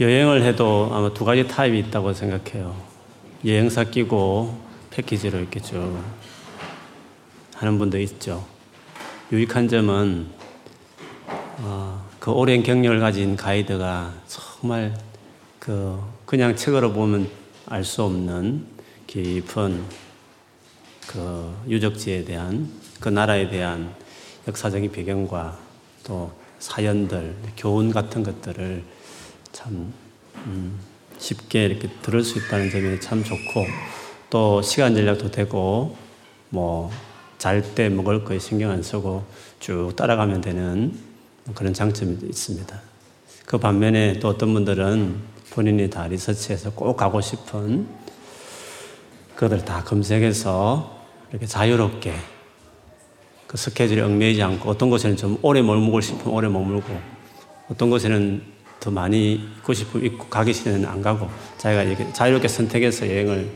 여행을 0.00 0.42
해도 0.42 0.90
아마 0.92 1.14
두 1.14 1.24
가지 1.24 1.46
타입이 1.46 1.78
있다고 1.78 2.12
생각해요. 2.12 2.74
여행사 3.44 3.84
끼고 3.84 4.58
패키지로 4.90 5.38
이렇게 5.38 5.60
쭉 5.60 6.02
하는 7.54 7.78
분도 7.78 8.00
있죠. 8.00 8.44
유익한 9.30 9.68
점은 9.68 10.26
어, 11.58 12.04
그 12.18 12.32
오랜 12.32 12.64
경력을 12.64 12.98
가진 12.98 13.36
가이드가 13.36 14.14
정말 14.26 14.98
그 15.60 16.02
그냥 16.26 16.56
책으로 16.56 16.92
보면 16.92 17.28
알 17.66 17.84
수 17.84 18.02
없는 18.02 18.66
깊은 19.06 19.84
그 21.06 21.56
유적지에 21.68 22.24
대한 22.24 22.68
그 22.98 23.10
나라에 23.10 23.48
대한 23.48 23.94
역사적인 24.48 24.90
배경과 24.90 25.56
또 26.02 26.32
사연들, 26.58 27.36
교훈 27.56 27.92
같은 27.92 28.24
것들을 28.24 28.82
참 29.54 29.94
음, 30.46 30.78
쉽게 31.16 31.64
이렇게 31.64 31.88
들을 32.02 32.22
수 32.22 32.38
있다는 32.38 32.70
점이 32.70 33.00
참 33.00 33.24
좋고 33.24 33.66
또 34.28 34.60
시간 34.60 34.94
전략도 34.94 35.30
되고 35.30 35.96
뭐 36.50 36.90
잘 37.44 37.60
때 37.74 37.90
먹을 37.90 38.24
거에 38.24 38.38
신경 38.38 38.70
안 38.70 38.82
쓰고 38.82 39.22
쭉 39.60 39.92
따라가면 39.96 40.40
되는 40.40 40.94
그런 41.54 41.74
장점이 41.74 42.16
있습니다. 42.22 42.80
그 43.44 43.58
반면에 43.58 44.18
또 44.18 44.28
어떤 44.28 44.54
분들은 44.54 45.14
본인이 45.50 45.90
다 45.90 46.06
리서치해서 46.06 46.72
꼭 46.72 46.96
가고 46.96 47.20
싶은 47.20 47.86
그것을 49.34 49.62
다 49.66 49.84
검색해서 49.84 51.04
이렇게 51.30 51.44
자유롭게 51.44 52.14
그 53.46 53.58
스케줄에 53.58 54.00
얽매이지 54.00 54.42
않고 54.42 54.70
어떤 54.70 54.88
곳에는 54.88 55.18
좀 55.18 55.38
오래 55.42 55.60
머물고 55.60 56.00
싶으면 56.00 56.34
오래 56.34 56.48
머물고 56.48 56.98
어떤 57.68 57.90
곳에는 57.90 58.42
더 58.84 58.90
많이 58.90 59.32
있고 59.32 59.72
싶으면 59.72 60.04
있고 60.04 60.26
가기 60.26 60.52
싫으면 60.52 60.84
안 60.84 61.00
가고 61.00 61.30
자기가 61.56 61.84
이렇게 61.84 62.12
자유롭게 62.12 62.48
선택해서 62.48 63.08
여행을 63.08 63.50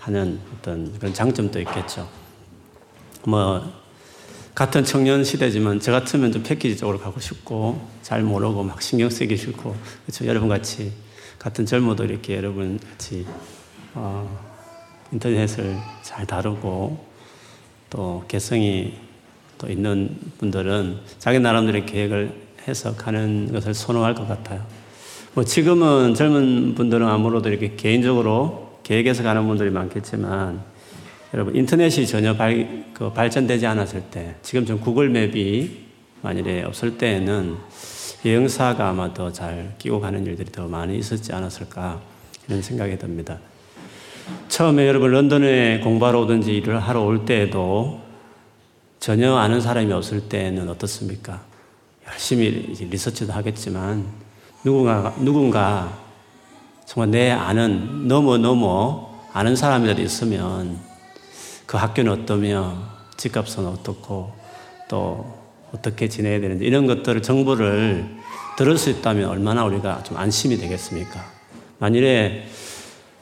하는 0.00 0.40
어떤 0.52 0.92
그런 0.98 1.14
장점도 1.14 1.60
있겠죠. 1.60 2.08
뭐 3.24 3.62
같은 4.56 4.84
청년 4.84 5.22
시대지만 5.22 5.78
저 5.78 5.92
같으면 5.92 6.32
좀 6.32 6.42
패키지 6.42 6.76
쪽으로 6.76 6.98
가고 6.98 7.20
싶고 7.20 7.80
잘 8.02 8.24
모르고 8.24 8.64
막 8.64 8.82
신경 8.82 9.08
쓰기 9.08 9.36
싫고 9.36 9.76
그렇죠. 10.04 10.26
여러분 10.26 10.48
같이 10.48 10.92
같은 11.38 11.64
젊어도 11.64 12.04
이렇게 12.04 12.36
여러분 12.36 12.80
같이 12.80 13.24
어, 13.94 14.28
인터넷을 15.12 15.78
잘 16.02 16.26
다루고 16.26 17.06
또 17.88 18.24
개성이 18.26 18.94
또 19.58 19.68
있는 19.68 20.18
분들은 20.38 21.02
자기 21.20 21.38
나름대로 21.38 21.86
계획을 21.86 22.34
해서 22.66 22.96
가는 22.96 23.52
것을 23.52 23.74
선호할 23.74 24.16
것 24.16 24.26
같아요. 24.26 24.81
뭐 25.34 25.44
지금은 25.44 26.14
젊은 26.14 26.74
분들은 26.74 27.06
아무래도 27.08 27.48
이렇게 27.48 27.74
개인적으로 27.74 28.76
계획해서 28.82 29.22
가는 29.22 29.46
분들이 29.46 29.70
많겠지만 29.70 30.60
여러분 31.32 31.56
인터넷이 31.56 32.06
전혀 32.06 32.36
발, 32.36 32.84
그 32.92 33.10
발전되지 33.12 33.66
않았을 33.66 34.02
때 34.10 34.34
지금 34.42 34.66
좀 34.66 34.78
구글 34.78 35.08
맵이 35.08 35.70
만일에 36.20 36.64
없을 36.64 36.98
때에는 36.98 37.56
여행사가 38.26 38.90
아마 38.90 39.14
더 39.14 39.32
잘 39.32 39.74
끼고 39.78 40.00
가는 40.00 40.24
일들이 40.26 40.52
더 40.52 40.68
많이 40.68 40.98
있었지 40.98 41.32
않았을까 41.32 42.00
이런 42.46 42.60
생각이 42.60 42.98
듭니다. 42.98 43.38
처음에 44.48 44.86
여러분 44.86 45.12
런던에 45.12 45.80
공부하러 45.80 46.20
오든지 46.20 46.54
일을 46.54 46.78
하러 46.78 47.02
올 47.02 47.24
때에도 47.24 48.02
전혀 49.00 49.34
아는 49.34 49.62
사람이 49.62 49.90
없을 49.92 50.28
때는 50.28 50.68
어떻습니까? 50.68 51.40
열심히 52.06 52.50
리서치도 52.50 53.32
하겠지만 53.32 54.21
누군가 54.64 55.14
누군가 55.18 55.98
정말 56.86 57.10
내 57.10 57.30
아는 57.30 58.06
너무 58.06 58.38
너무 58.38 59.06
아는 59.32 59.56
사람이라도 59.56 60.02
있으면 60.02 60.78
그 61.66 61.76
학교는 61.76 62.12
어떠며 62.12 62.76
집값은 63.16 63.66
어떻고 63.66 64.32
또 64.88 65.42
어떻게 65.74 66.08
지내야 66.08 66.40
되는지 66.40 66.64
이런 66.64 66.86
것들을 66.86 67.22
정보를 67.22 68.06
들을 68.56 68.76
수 68.76 68.90
있다면 68.90 69.28
얼마나 69.28 69.64
우리가 69.64 70.02
좀 70.02 70.16
안심이 70.18 70.58
되겠습니까? 70.58 71.24
만일에 71.78 72.46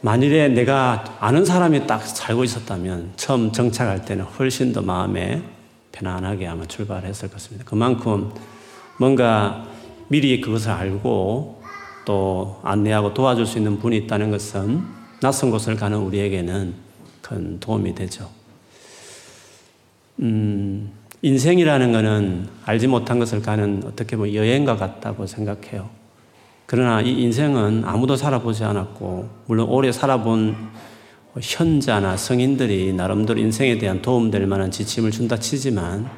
만일에 0.02 0.48
내가 0.48 1.04
아는 1.20 1.44
사람이 1.44 1.86
딱 1.86 2.02
살고 2.02 2.42
있었다면 2.42 3.12
처음 3.16 3.52
정착할 3.52 4.04
때는 4.04 4.24
훨씬 4.24 4.72
더 4.72 4.80
마음에 4.82 5.42
편안하게 5.92 6.46
아마 6.46 6.66
출발했을 6.66 7.30
것입니다. 7.30 7.64
그만큼 7.68 8.32
뭔가 8.98 9.69
미리 10.10 10.40
그것을 10.40 10.72
알고 10.72 11.62
또 12.04 12.60
안내하고 12.64 13.14
도와줄 13.14 13.46
수 13.46 13.58
있는 13.58 13.78
분이 13.78 13.96
있다는 13.96 14.32
것은 14.32 14.82
낯선 15.20 15.52
곳을 15.52 15.76
가는 15.76 15.98
우리에게는 15.98 16.74
큰 17.22 17.60
도움이 17.60 17.94
되죠. 17.94 18.28
음, 20.18 20.90
인생이라는 21.22 21.92
것은 21.92 22.48
알지 22.64 22.88
못한 22.88 23.20
것을 23.20 23.40
가는 23.40 23.84
어떻게 23.86 24.16
보면 24.16 24.34
여행과 24.34 24.78
같다고 24.78 25.28
생각해요. 25.28 25.88
그러나 26.66 27.00
이 27.02 27.22
인생은 27.22 27.84
아무도 27.84 28.16
살아보지 28.16 28.64
않았고, 28.64 29.28
물론 29.46 29.68
오래 29.68 29.92
살아본 29.92 30.56
현자나 31.40 32.16
성인들이 32.16 32.94
나름대로 32.94 33.38
인생에 33.38 33.78
대한 33.78 34.02
도움될 34.02 34.44
만한 34.48 34.72
지침을 34.72 35.12
준다 35.12 35.38
치지만, 35.38 36.10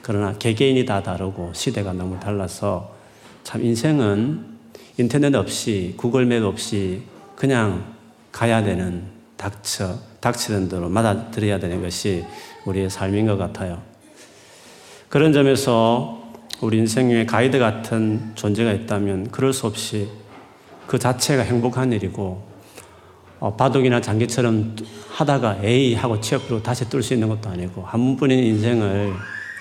그러나 0.00 0.32
개개인이 0.38 0.86
다 0.86 1.02
다르고 1.02 1.52
시대가 1.52 1.92
너무 1.92 2.18
달라서 2.18 2.99
참 3.42 3.64
인생은 3.64 4.44
인터넷 4.98 5.34
없이 5.34 5.94
구글맵 5.96 6.44
없이 6.44 7.02
그냥 7.36 7.94
가야 8.32 8.62
되는 8.62 9.04
닥쳐 9.36 9.98
닥치는 10.20 10.68
대로 10.68 10.88
맞아들여야 10.88 11.58
되는 11.58 11.80
것이 11.80 12.24
우리의 12.66 12.90
삶인 12.90 13.26
것 13.26 13.38
같아요. 13.38 13.80
그런 15.08 15.32
점에서 15.32 16.20
우리 16.60 16.78
인생에 16.78 17.24
가이드 17.24 17.58
같은 17.58 18.32
존재가 18.34 18.72
있다면 18.72 19.30
그럴 19.30 19.52
수 19.52 19.66
없이 19.66 20.08
그 20.86 20.98
자체가 20.98 21.42
행복한 21.42 21.92
일이고 21.92 22.50
어, 23.38 23.56
바둑이나 23.56 24.02
장기처럼 24.02 24.76
하다가 25.08 25.60
에이 25.62 25.94
하고 25.94 26.20
취업으로 26.20 26.62
다시 26.62 26.88
뜰수 26.90 27.14
있는 27.14 27.28
것도 27.30 27.48
아니고 27.48 27.82
한 27.82 28.00
번뿐인 28.00 28.38
인생을 28.38 29.14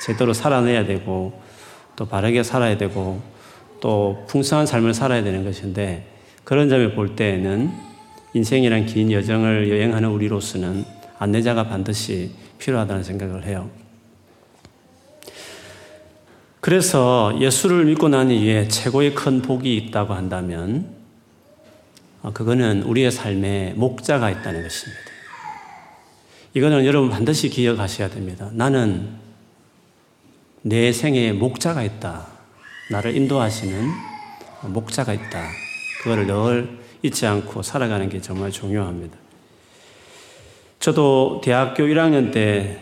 제대로 0.06 0.34
살아내야 0.34 0.86
되고 0.86 1.42
또 1.96 2.06
바르게 2.06 2.44
살아야 2.44 2.78
되고 2.78 3.22
또 3.82 4.26
풍성한 4.28 4.66
삶을 4.66 4.94
살아야 4.94 5.24
되는 5.24 5.44
것인데 5.44 6.08
그런 6.44 6.70
점을 6.70 6.96
볼 6.96 7.16
때에는 7.16 7.72
인생이란 8.34 8.86
긴 8.86 9.12
여정을 9.12 9.70
여행하는 9.70 10.10
우리로서는 10.10 10.86
안내자가 11.18 11.68
반드시 11.68 12.32
필요하다는 12.60 13.04
생각을 13.04 13.46
해요. 13.46 13.70
그래서 16.62 17.36
예수를 17.40 17.86
믿고 17.86 18.10
난 18.10 18.30
이후에 18.30 18.68
최고의 18.68 19.16
큰 19.16 19.42
복이 19.42 19.76
있다고 19.78 20.14
한다면 20.14 21.00
어, 22.22 22.34
그거는 22.34 22.84
우리의 22.84 23.12
삶에 23.12 23.74
목자가 23.78 24.30
있다는 24.30 24.64
것입니다. 24.64 25.02
이거는 26.54 26.86
여러분 26.86 27.10
반드시 27.10 27.50
기억하셔야 27.50 28.10
됩니다. 28.10 28.50
나는 28.54 29.10
내 30.62 30.92
생에 30.92 31.32
목자가 31.32 31.84
있다. 31.84 32.39
나를 32.92 33.16
인도하시는 33.16 33.92
목자가 34.68 35.14
있다. 35.14 35.48
그거를 36.02 36.26
늘 36.26 36.80
잊지 37.04 37.26
않고 37.26 37.62
살아가는 37.62 38.10
게 38.10 38.20
정말 38.20 38.52
중요합니다. 38.52 39.16
저도 40.80 41.42
대학교 41.44 41.84
1학년 41.84 42.32
때 42.32 42.80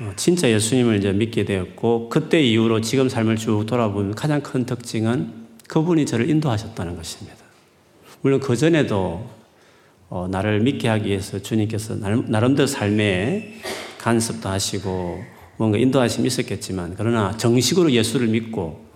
어, 0.00 0.12
진짜 0.16 0.50
예수님을 0.50 0.96
이제 0.96 1.12
믿게 1.12 1.44
되었고 1.44 2.08
그때 2.08 2.42
이후로 2.42 2.80
지금 2.80 3.08
삶을 3.08 3.36
쭉 3.36 3.66
돌아보면 3.66 4.14
가장 4.14 4.40
큰 4.40 4.64
특징은 4.64 5.32
그분이 5.68 6.06
저를 6.06 6.28
인도하셨다는 6.28 6.96
것입니다. 6.96 7.36
물론 8.22 8.40
그 8.40 8.56
전에도 8.56 9.28
어, 10.08 10.26
나를 10.28 10.60
믿게 10.60 10.88
하기 10.88 11.08
위해서 11.08 11.40
주님께서 11.40 11.94
나름대로 11.94 12.66
삶에 12.66 13.60
간섭도 13.98 14.48
하시고 14.48 15.22
뭔가 15.56 15.78
인도하심이 15.78 16.26
있었겠지만 16.26 16.94
그러나 16.96 17.36
정식으로 17.36 17.92
예수를 17.92 18.26
믿고 18.28 18.89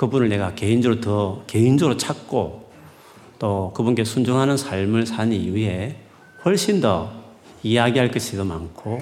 그분을 0.00 0.30
내가 0.30 0.54
개인적으로 0.54 1.02
더 1.02 1.44
개인적으로 1.46 1.98
찾고 1.98 2.70
또 3.38 3.70
그분께 3.76 4.04
순종하는 4.04 4.56
삶을 4.56 5.04
산 5.04 5.30
이후에 5.30 5.94
훨씬 6.42 6.80
더 6.80 7.12
이야기할 7.62 8.10
것이 8.10 8.34
더 8.34 8.46
많고 8.46 8.98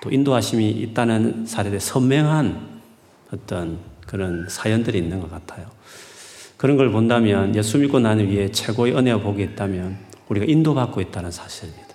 또 0.00 0.08
인도하심이 0.08 0.70
있다는 0.70 1.46
사례에 1.46 1.80
선명한 1.80 2.60
어떤 3.34 3.78
그런 4.06 4.48
사연들이 4.48 4.98
있는 4.98 5.18
것 5.18 5.28
같아요. 5.32 5.66
그런 6.56 6.76
걸 6.76 6.92
본다면 6.92 7.56
예수 7.56 7.78
믿고 7.78 7.98
나는 7.98 8.30
위에 8.30 8.52
최고의 8.52 8.96
은혜와 8.96 9.22
복이 9.22 9.42
있다면 9.42 9.98
우리가 10.28 10.46
인도받고 10.46 11.00
있다는 11.00 11.32
사실입니다. 11.32 11.88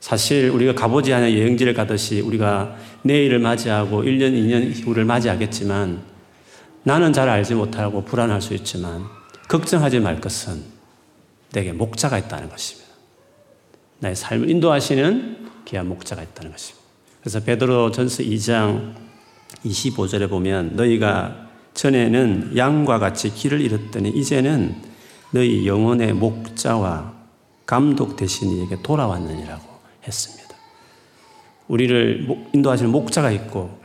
사실 0.00 0.50
우리가 0.50 0.74
가보지 0.74 1.14
않은 1.14 1.32
여행지를 1.32 1.72
가듯이 1.72 2.20
우리가 2.20 2.76
내일을 3.04 3.38
맞이하고 3.38 4.02
1년, 4.02 4.34
2년 4.34 4.84
후를 4.84 5.06
맞이하겠지만 5.06 6.13
나는 6.84 7.12
잘 7.12 7.28
알지 7.28 7.54
못하고 7.54 8.04
불안할 8.04 8.40
수 8.42 8.54
있지만 8.54 9.04
걱정하지 9.48 10.00
말 10.00 10.20
것은 10.20 10.62
내게 11.52 11.72
목자가 11.72 12.18
있다는 12.18 12.50
것입니다. 12.50 12.90
나의 14.00 14.14
삶을 14.14 14.50
인도하시는 14.50 15.48
귀한 15.64 15.88
목자가 15.88 16.22
있다는 16.22 16.52
것입니다. 16.52 16.84
그래서 17.20 17.40
베드로 17.40 17.90
전서 17.90 18.22
2장 18.22 18.94
25절에 19.64 20.28
보면 20.28 20.76
너희가 20.76 21.48
전에는 21.72 22.56
양과 22.56 22.98
같이 22.98 23.34
길을 23.34 23.62
잃었더니 23.62 24.10
이제는 24.10 24.76
너희 25.30 25.66
영혼의 25.66 26.12
목자와 26.12 27.14
감독 27.64 28.16
대신 28.16 28.50
이에게 28.50 28.76
돌아왔느니라고 28.82 29.62
했습니다. 30.06 30.54
우리를 31.68 32.28
인도하시는 32.52 32.92
목자가 32.92 33.30
있고 33.30 33.83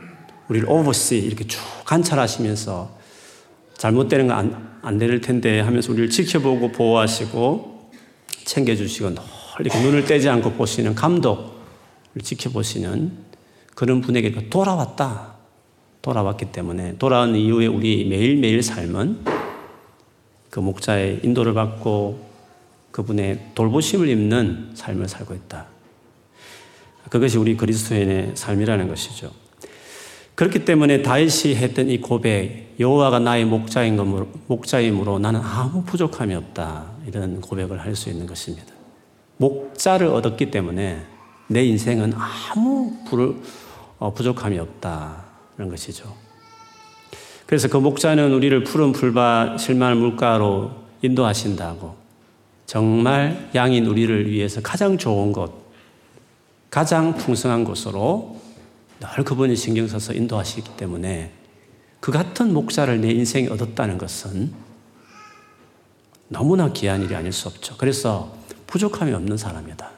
우리를 0.50 0.68
오버시 0.68 1.16
이렇게 1.16 1.46
쭉 1.46 1.60
관찰하시면서 1.84 2.98
잘못되는 3.78 4.26
거 4.26 4.34
안안될 4.34 5.20
텐데 5.20 5.60
하면서 5.60 5.92
우리를 5.92 6.10
지켜보고 6.10 6.72
보호하시고 6.72 7.90
챙겨주시고 8.44 9.10
늘 9.10 9.22
이렇게 9.60 9.80
눈을 9.80 10.04
떼지 10.04 10.28
않고 10.28 10.52
보시는 10.54 10.96
감독을 10.96 12.20
지켜보시는 12.22 13.12
그런 13.76 14.00
분에게 14.00 14.50
돌아왔다. 14.50 15.38
돌아왔기 16.02 16.50
때문에 16.50 16.96
돌아온 16.96 17.36
이후에 17.36 17.66
우리 17.66 18.06
매일매일 18.06 18.62
삶은 18.62 19.22
그 20.48 20.58
목자의 20.58 21.20
인도를 21.22 21.54
받고 21.54 22.28
그분의 22.90 23.50
돌보심을 23.54 24.08
입는 24.08 24.72
삶을 24.74 25.08
살고 25.08 25.34
있다. 25.34 25.66
그것이 27.10 27.38
우리 27.38 27.56
그리스도인의 27.56 28.32
삶이라는 28.34 28.88
것이죠. 28.88 29.30
그렇기 30.40 30.64
때문에 30.64 31.02
다윗이 31.02 31.54
했던 31.56 31.90
이 31.90 32.00
고백, 32.00 32.74
여호와가 32.80 33.18
나의 33.18 33.44
목자인 33.44 33.98
것으로, 33.98 34.26
목자이므로 34.46 35.18
나는 35.18 35.38
아무 35.38 35.84
부족함이 35.84 36.34
없다. 36.34 36.86
이런 37.06 37.42
고백을 37.42 37.78
할 37.78 37.94
수 37.94 38.08
있는 38.08 38.26
것입니다. 38.26 38.72
목자를 39.36 40.06
얻었기 40.06 40.50
때문에 40.50 41.02
내 41.46 41.62
인생은 41.66 42.14
아무 42.14 42.90
어, 43.98 44.14
부족함이 44.14 44.58
없다는 44.58 45.68
것이죠. 45.68 46.10
그래서 47.44 47.68
그 47.68 47.76
목자는 47.76 48.32
우리를 48.32 48.64
푸른 48.64 48.92
풀밭 48.92 49.60
실만 49.60 49.98
물가로 49.98 50.70
인도하신다고 51.02 51.96
정말 52.64 53.50
양인 53.54 53.84
우리를 53.84 54.30
위해서 54.30 54.62
가장 54.62 54.96
좋은 54.96 55.32
곳, 55.32 55.52
가장 56.70 57.14
풍성한 57.14 57.64
곳으로 57.64 58.39
늘 59.00 59.24
그분이 59.24 59.56
신경 59.56 59.88
써서 59.88 60.12
인도하시기 60.12 60.76
때문에 60.76 61.32
그 62.00 62.12
같은 62.12 62.52
목자를 62.52 63.00
내 63.00 63.10
인생에 63.10 63.48
얻었다는 63.48 63.98
것은 63.98 64.52
너무나 66.28 66.72
귀한 66.72 67.02
일이 67.02 67.14
아닐 67.14 67.32
수 67.32 67.48
없죠. 67.48 67.76
그래서 67.76 68.34
부족함이 68.66 69.12
없는 69.12 69.36
사람이다. 69.36 69.90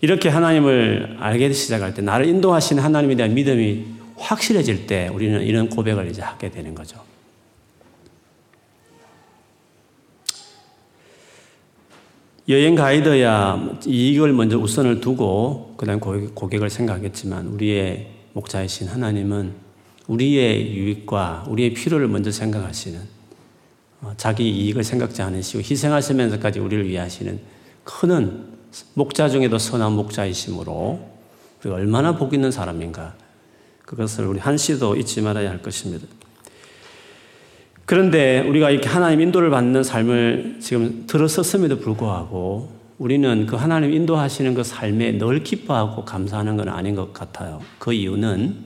이렇게 0.00 0.28
하나님을 0.28 1.16
알게 1.20 1.52
시작할 1.52 1.94
때, 1.94 2.02
나를 2.02 2.26
인도하시는 2.26 2.82
하나님에 2.82 3.16
대한 3.16 3.34
믿음이 3.34 3.86
확실해질 4.16 4.86
때 4.86 5.08
우리는 5.08 5.40
이런 5.42 5.68
고백을 5.68 6.08
이제 6.10 6.22
하게 6.22 6.50
되는 6.50 6.74
거죠. 6.74 7.07
여행 12.48 12.74
가이드야 12.76 13.78
이익을 13.86 14.32
먼저 14.32 14.56
우선을 14.56 15.02
두고 15.02 15.74
그다음 15.76 16.00
고객을 16.00 16.70
생각했지만 16.70 17.46
우리의 17.48 18.08
목자이신 18.32 18.88
하나님은 18.88 19.52
우리의 20.06 20.74
유익과 20.74 21.44
우리의 21.48 21.74
필요를 21.74 22.08
먼저 22.08 22.30
생각하시는 22.30 22.98
어, 24.00 24.14
자기 24.16 24.48
이익을 24.48 24.82
생각지 24.82 25.20
않으시고 25.20 25.58
희생하시면서까지 25.58 26.60
우리를 26.60 26.88
위하시는 26.88 27.38
큰 27.84 28.46
목자 28.94 29.28
중에도 29.28 29.58
선한 29.58 29.92
목자이심으로 29.92 31.00
우리가 31.60 31.76
얼마나 31.76 32.16
복 32.16 32.32
있는 32.32 32.50
사람인가 32.50 33.14
그것을 33.82 34.26
우리 34.26 34.38
한시도 34.38 34.96
잊지 34.96 35.20
말아야 35.20 35.50
할 35.50 35.60
것입니다. 35.60 36.06
그런데 37.88 38.40
우리가 38.40 38.68
이렇게 38.68 38.86
하나님 38.86 39.22
인도를 39.22 39.48
받는 39.48 39.82
삶을 39.82 40.58
지금 40.60 41.04
들어섰음에도 41.06 41.78
불구하고 41.78 42.70
우리는 42.98 43.46
그 43.46 43.56
하나님 43.56 43.94
인도하시는 43.94 44.52
그 44.52 44.62
삶에 44.62 45.16
늘 45.16 45.42
기뻐하고 45.42 46.04
감사하는 46.04 46.58
건 46.58 46.68
아닌 46.68 46.94
것 46.94 47.14
같아요. 47.14 47.62
그 47.78 47.94
이유는 47.94 48.56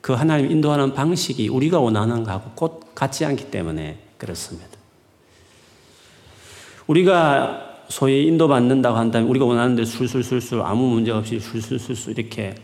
그 0.00 0.12
하나님 0.12 0.52
인도하는 0.52 0.94
방식이 0.94 1.48
우리가 1.48 1.80
원하는 1.80 2.22
것하고 2.22 2.52
곧 2.54 2.94
같지 2.94 3.24
않기 3.24 3.50
때문에 3.50 3.98
그렇습니다. 4.18 4.68
우리가 6.86 7.80
소위 7.88 8.28
인도받는다고 8.28 8.96
한다면 8.96 9.28
우리가 9.30 9.46
원하는 9.46 9.74
대로 9.74 9.84
술술술술 9.84 10.62
아무 10.62 10.90
문제 10.90 11.10
없이 11.10 11.40
술술술술 11.40 12.16
이렇게 12.16 12.54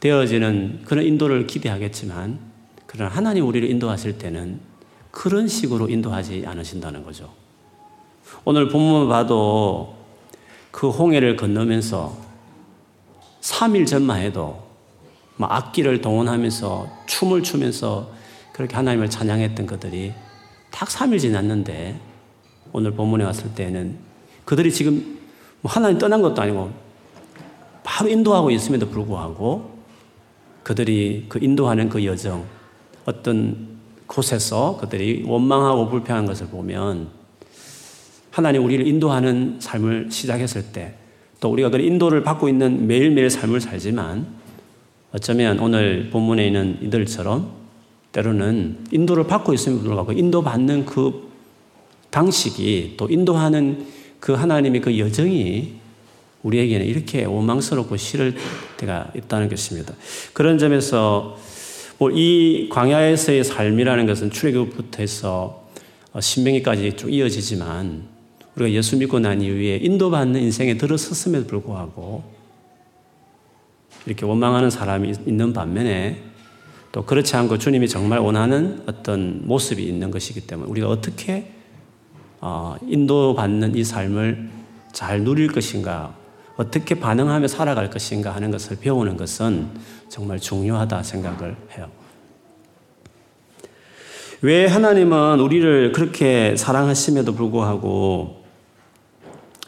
되어지는 0.00 0.80
그런 0.86 1.04
인도를 1.04 1.46
기대하겠지만 1.46 2.38
그러나 2.86 3.14
하나님 3.14 3.46
우리를 3.46 3.68
인도하실 3.68 4.16
때는 4.16 4.75
그런 5.16 5.48
식으로 5.48 5.88
인도하지 5.88 6.44
않으신다는 6.46 7.02
거죠. 7.02 7.32
오늘 8.44 8.68
본문 8.68 9.08
봐도 9.08 9.96
그 10.70 10.90
홍해를 10.90 11.36
건너면서 11.36 12.14
3일 13.40 13.86
전만 13.86 14.20
해도 14.20 14.62
막 15.38 15.50
악기를 15.50 16.02
동원하면서 16.02 16.88
춤을 17.06 17.42
추면서 17.42 18.10
그렇게 18.52 18.76
하나님을 18.76 19.08
찬양했던 19.08 19.66
것들이 19.66 20.12
딱 20.70 20.86
3일 20.90 21.18
지났는데 21.18 21.98
오늘 22.74 22.90
본문에 22.90 23.24
왔을 23.24 23.54
때는 23.54 23.96
그들이 24.44 24.70
지금 24.70 25.18
뭐 25.62 25.72
하나님 25.72 25.96
떠난 25.96 26.20
것도 26.20 26.42
아니고 26.42 26.70
바로 27.82 28.10
인도하고 28.10 28.50
있음에도 28.50 28.90
불구하고 28.90 29.78
그들이 30.62 31.24
그 31.30 31.38
인도하는 31.40 31.88
그 31.88 32.04
여정 32.04 32.44
어떤 33.06 33.75
곳에서 34.06 34.78
그들이 34.80 35.24
원망하고 35.26 35.88
불평한 35.88 36.26
것을 36.26 36.48
보면 36.48 37.08
하나님 38.30 38.64
우리를 38.64 38.86
인도하는 38.86 39.58
삶을 39.60 40.08
시작했을 40.10 40.72
때 40.72 41.06
또 41.40 41.50
우리가 41.52 41.70
그 41.70 41.78
인도를 41.78 42.22
받고 42.22 42.48
있는 42.48 42.86
매일매일 42.86 43.30
삶을 43.30 43.60
살지만 43.60 44.26
어쩌면 45.12 45.58
오늘 45.58 46.10
본문에 46.10 46.46
있는 46.46 46.78
이들처럼 46.82 47.52
때로는 48.12 48.86
인도를 48.90 49.26
받고 49.26 49.52
있음에도 49.54 49.82
불구하고 49.82 50.12
인도받는 50.12 50.86
그 50.86 51.30
방식이 52.10 52.94
또 52.96 53.08
인도하는 53.10 53.86
그 54.20 54.32
하나님의 54.32 54.80
그 54.80 54.98
여정이 54.98 55.74
우리에게는 56.42 56.86
이렇게 56.86 57.24
원망스럽고 57.24 57.96
싫을 57.96 58.34
때가 58.78 59.12
있다는 59.14 59.48
것입니다. 59.48 59.94
그런 60.32 60.58
점에서 60.58 61.36
뭐 61.36 61.38
이 62.12 62.68
광야에서의 62.70 63.44
삶이라는 63.44 64.06
것은 64.06 64.30
출애굽부터 64.30 64.98
해서 64.98 65.66
어, 66.12 66.20
신명기까지 66.20 66.96
쭉 66.96 67.12
이어지지만 67.12 68.04
우리가 68.54 68.70
예수 68.72 68.96
믿고 68.96 69.18
난 69.18 69.40
이후에 69.42 69.76
인도받는 69.76 70.40
인생에 70.40 70.76
들어섰음에도 70.76 71.46
불구하고 71.46 72.24
이렇게 74.06 74.24
원망하는 74.24 74.70
사람이 74.70 75.12
있는 75.26 75.52
반면에 75.52 76.22
또 76.92 77.04
그렇지 77.04 77.36
않고 77.36 77.58
주님이 77.58 77.88
정말 77.88 78.20
원하는 78.20 78.82
어떤 78.86 79.46
모습이 79.46 79.82
있는 79.82 80.10
것이기 80.10 80.46
때문에 80.46 80.70
우리가 80.70 80.88
어떻게 80.88 81.52
어, 82.40 82.76
인도받는 82.86 83.74
이 83.74 83.84
삶을 83.84 84.48
잘 84.92 85.24
누릴 85.24 85.52
것인가 85.52 86.14
어떻게 86.56 86.94
반응하며 86.94 87.48
살아갈 87.48 87.90
것인가 87.90 88.34
하는 88.34 88.50
것을 88.50 88.78
배우는 88.78 89.16
것은 89.16 89.68
정말 90.08 90.40
중요하다 90.40 91.02
생각을 91.02 91.56
해요. 91.76 91.90
왜 94.42 94.66
하나님은 94.66 95.40
우리를 95.40 95.92
그렇게 95.92 96.56
사랑하심에도 96.56 97.34
불구하고 97.34 98.44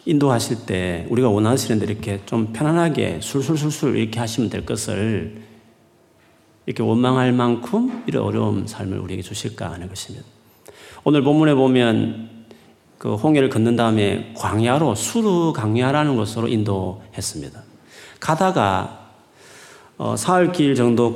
인도하실 0.05 0.67
때 0.67 1.07
우리가 1.11 1.29
원하시는데 1.29 1.85
이렇게 1.85 2.21
좀 2.25 2.53
편안하게 2.53 3.21
술술술술 3.23 3.97
이렇게 3.97 4.19
하시면 4.21 4.49
될 4.49 4.65
것을 4.65 5.43
이렇게 6.65 6.83
원망할 6.83 7.33
만큼 7.33 8.05
이런 8.07 8.25
어려운 8.25 8.67
삶을 8.67 8.99
우리에게 8.99 9.23
주실까 9.23 9.71
하는 9.71 9.89
것입니다. 9.89 10.27
오늘 11.05 11.23
본문에 11.23 11.55
보면 11.55 12.28
그 12.99 13.15
홍해를 13.15 13.49
걷는 13.49 13.77
다음에 13.77 14.33
광야로 14.37 14.95
수르 14.97 15.53
광야라는 15.55 16.17
곳으로 16.17 16.49
인도했습니다. 16.49 17.63
가다가 18.21 19.13
어, 19.97 20.17
사흘 20.17 20.53
길 20.53 20.75
정도 20.75 21.15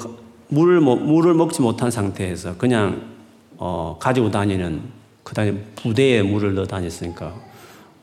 물을 0.48 0.80
물을 0.80 1.34
먹지 1.34 1.62
못한 1.62 1.90
상태에서 1.90 2.56
그냥 2.56 3.10
어, 3.56 3.96
가지고 4.00 4.30
다니는 4.30 4.82
그다음에 5.24 5.54
부대에 5.76 6.22
물을 6.22 6.54
넣어 6.54 6.66
다녔으니까 6.66 7.34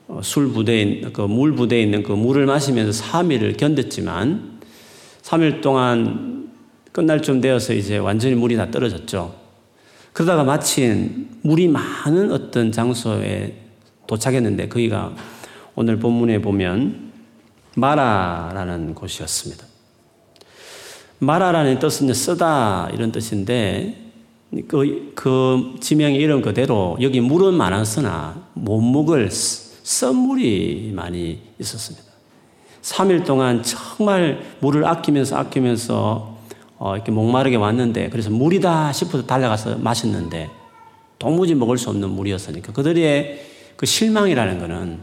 어, 0.07 0.19
술 0.23 0.51
부대에 0.51 1.01
그 1.13 1.27
물 1.27 1.53
부대에 1.53 1.81
있는 1.81 2.03
그 2.03 2.11
물을 2.11 2.45
마시면서 2.45 3.03
3일을 3.03 3.57
견뎠지만 3.57 4.59
3일 5.21 5.61
동안 5.61 6.49
끝날 6.91 7.21
쯤 7.21 7.39
되어서 7.39 7.73
이제 7.73 7.97
완전히 7.97 8.35
물이 8.35 8.57
다 8.57 8.71
떨어졌죠. 8.71 9.35
그러다가 10.11 10.43
마침 10.43 11.29
물이 11.43 11.67
많은 11.67 12.31
어떤 12.31 12.71
장소에 12.71 13.68
도착했는데 14.09 14.67
거기가 14.69 15.13
오늘 15.75 15.99
본문에 15.99 16.41
보면 16.41 17.11
마라라는 17.75 18.95
곳이었습니다. 18.95 19.65
마라라는 21.19 21.77
뜻은 21.79 22.11
쓰다 22.13 22.89
이런 22.91 23.11
뜻인데 23.11 24.09
그, 24.67 25.11
그 25.15 25.75
지명의 25.79 26.19
이름 26.19 26.41
그대로 26.41 26.97
여기 27.01 27.21
물은 27.21 27.53
많았으나 27.53 28.47
못 28.53 28.81
먹을 28.81 29.29
썬물이 29.31 30.91
많이 30.95 31.39
있었습니다. 31.59 32.09
3일 32.81 33.25
동안 33.25 33.61
정말 33.61 34.41
물을 34.59 34.87
아끼면서 34.87 35.37
아끼면서 35.37 36.37
어, 36.79 36.95
이렇게 36.95 37.11
목마르게 37.11 37.57
왔는데 37.57 38.09
그래서 38.09 38.31
물이다 38.31 38.91
싶어서 38.93 39.25
달려가서 39.25 39.77
마셨는데 39.77 40.49
도무지 41.19 41.53
먹을 41.53 41.77
수 41.77 41.89
없는 41.89 42.09
물이었으니까 42.09 42.71
그들의 42.71 43.58
그 43.79 43.85
실망이라는 43.85 44.59
것은 44.59 44.99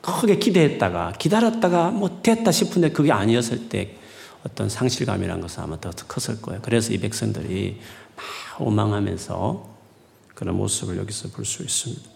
크게 0.00 0.38
기대했다가 0.38 1.14
기다렸다가 1.18 1.90
뭐 1.90 2.20
됐다 2.22 2.52
싶은데 2.52 2.90
그게 2.90 3.10
아니었을 3.10 3.68
때 3.68 3.96
어떤 4.46 4.68
상실감이라는 4.68 5.42
것은 5.42 5.64
아마 5.64 5.80
더 5.80 5.90
컸을 5.90 6.40
거예요. 6.40 6.60
그래서 6.62 6.92
이 6.92 6.98
백성들이 6.98 7.80
막 8.14 8.24
오망하면서 8.64 9.68
그런 10.36 10.56
모습을 10.58 10.96
여기서 10.98 11.30
볼 11.30 11.44
수 11.44 11.64
있습니다. 11.64 12.08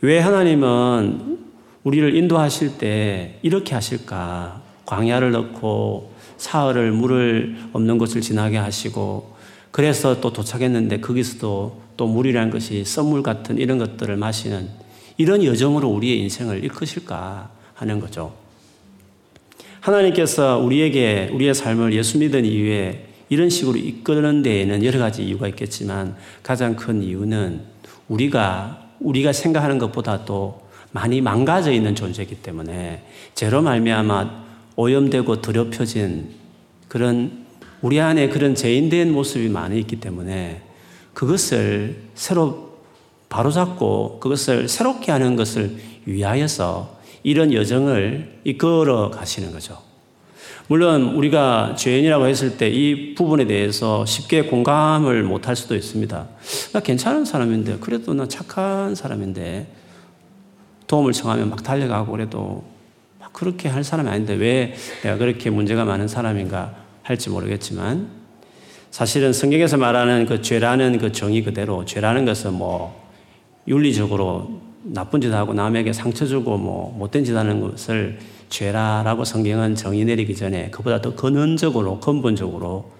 왜 0.00 0.18
하나님은 0.18 1.38
우리를 1.84 2.16
인도하실 2.16 2.78
때 2.78 3.38
이렇게 3.42 3.76
하실까? 3.76 4.60
광야를 4.86 5.30
넣고 5.30 6.12
사흘을 6.36 6.90
물을 6.90 7.56
없는 7.72 7.96
곳을 7.98 8.22
지나게 8.22 8.56
하시고 8.56 9.36
그래서 9.70 10.20
또 10.20 10.32
도착했는데 10.32 10.98
거기서도 10.98 11.87
또 11.98 12.06
물이라는 12.06 12.50
것이 12.50 12.84
썸물 12.84 13.22
같은 13.22 13.58
이런 13.58 13.76
것들을 13.76 14.16
마시는 14.16 14.68
이런 15.18 15.44
여정으로 15.44 15.88
우리의 15.88 16.20
인생을 16.20 16.64
이끄실까 16.64 17.50
하는 17.74 18.00
거죠. 18.00 18.32
하나님께서 19.80 20.58
우리에게 20.58 21.28
우리의 21.32 21.54
삶을 21.54 21.92
예수 21.92 22.18
믿은 22.18 22.44
이후에 22.44 23.08
이런 23.28 23.50
식으로 23.50 23.76
이끄는 23.76 24.42
데에는 24.42 24.84
여러 24.84 25.00
가지 25.00 25.24
이유가 25.24 25.48
있겠지만 25.48 26.16
가장 26.42 26.76
큰 26.76 27.02
이유는 27.02 27.62
우리가 28.08 28.90
우리가 29.00 29.32
생각하는 29.32 29.78
것보다도 29.78 30.68
많이 30.92 31.20
망가져 31.20 31.72
있는 31.72 31.96
존재이기 31.96 32.36
때문에 32.36 33.02
죄로 33.34 33.60
말미암아 33.60 34.46
오염되고 34.76 35.42
더럽혀진 35.42 36.30
그런 36.86 37.44
우리 37.82 38.00
안에 38.00 38.28
그런 38.28 38.54
죄인된 38.54 39.12
모습이 39.12 39.48
많이 39.48 39.80
있기 39.80 39.96
때문에 39.96 40.67
그것을 41.18 41.96
새로 42.14 42.78
바로잡고 43.28 44.20
그것을 44.20 44.68
새롭게 44.68 45.10
하는 45.10 45.34
것을 45.34 45.76
위하여서 46.06 46.96
이런 47.24 47.52
여정을 47.52 48.38
이끌어 48.44 49.10
가시는 49.10 49.50
거죠. 49.50 49.82
물론 50.68 51.16
우리가 51.16 51.74
죄인이라고 51.76 52.28
했을 52.28 52.56
때 52.56 52.70
이 52.70 53.16
부분에 53.16 53.48
대해서 53.48 54.06
쉽게 54.06 54.42
공감을 54.42 55.24
못할 55.24 55.56
수도 55.56 55.74
있습니다. 55.74 56.28
나 56.72 56.80
괜찮은 56.80 57.24
사람인데, 57.24 57.78
그래도 57.80 58.14
나 58.14 58.28
착한 58.28 58.94
사람인데, 58.94 59.66
도움을 60.86 61.12
청하면 61.12 61.50
막 61.50 61.64
달려가고 61.64 62.12
그래도 62.12 62.62
막 63.18 63.32
그렇게 63.32 63.68
할 63.68 63.82
사람이 63.82 64.08
아닌데 64.08 64.34
왜 64.34 64.76
내가 65.02 65.16
그렇게 65.16 65.50
문제가 65.50 65.84
많은 65.84 66.06
사람인가 66.06 66.76
할지 67.02 67.28
모르겠지만 67.28 68.17
사실은 68.90 69.32
성경에서 69.32 69.76
말하는 69.76 70.26
그 70.26 70.42
죄라는 70.42 70.98
그 70.98 71.12
정의 71.12 71.42
그대로 71.42 71.84
죄라는 71.84 72.24
것은 72.24 72.54
뭐 72.54 73.08
윤리적으로 73.66 74.60
나쁜 74.82 75.20
짓 75.20 75.32
하고 75.32 75.52
남에게 75.52 75.92
상처 75.92 76.26
주고 76.26 76.56
뭐 76.56 76.94
못된 76.96 77.24
짓 77.24 77.36
하는 77.36 77.60
것을 77.60 78.18
죄라라고 78.48 79.24
성경은 79.24 79.74
정의 79.74 80.04
내리기 80.04 80.34
전에 80.34 80.70
그보다 80.70 81.02
더 81.02 81.14
근원적으로 81.14 82.00
근본적으로 82.00 82.90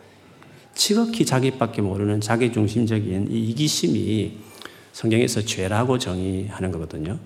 지극히 0.75 1.25
자기밖에 1.25 1.83
모르는 1.83 2.21
자기 2.21 2.53
중심적인 2.53 3.29
이 3.31 3.51
이기심이 3.51 4.33
성경에서 4.93 5.43
죄라고 5.43 5.99
정의하는 5.99 6.71
거거든요. 6.71 7.19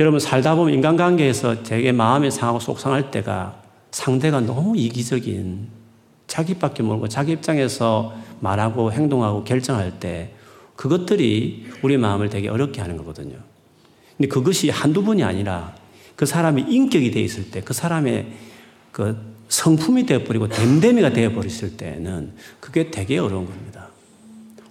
여러분 0.00 0.18
살다 0.18 0.56
보면 0.56 0.74
인간관계에서 0.74 1.62
되게 1.62 1.92
마음이 1.92 2.30
상하고 2.30 2.58
속상할 2.58 3.10
때가 3.10 3.62
상대가 3.90 4.40
너무 4.40 4.76
이기적인 4.76 5.81
자기밖에 6.32 6.82
모르고 6.82 7.08
자기 7.08 7.32
입장에서 7.32 8.14
말하고 8.40 8.90
행동하고 8.90 9.44
결정할 9.44 10.00
때 10.00 10.30
그것들이 10.76 11.66
우리 11.82 11.98
마음을 11.98 12.30
되게 12.30 12.48
어렵게 12.48 12.80
하는 12.80 12.96
거거든요. 12.96 13.36
근데 14.16 14.28
그것이 14.28 14.70
한두 14.70 15.04
번이 15.04 15.22
아니라 15.22 15.74
그 16.16 16.24
사람이 16.24 16.64
인격이 16.68 17.10
돼 17.10 17.20
있을 17.20 17.50
때, 17.50 17.60
그 17.60 17.74
사람의 17.74 18.32
그 18.92 19.34
성품이 19.48 20.06
되어버리고 20.06 20.48
댐댐이가 20.48 21.12
되어버렸을 21.12 21.76
때는 21.76 22.32
그게 22.60 22.90
되게 22.90 23.18
어려운 23.18 23.44
겁니다. 23.44 23.88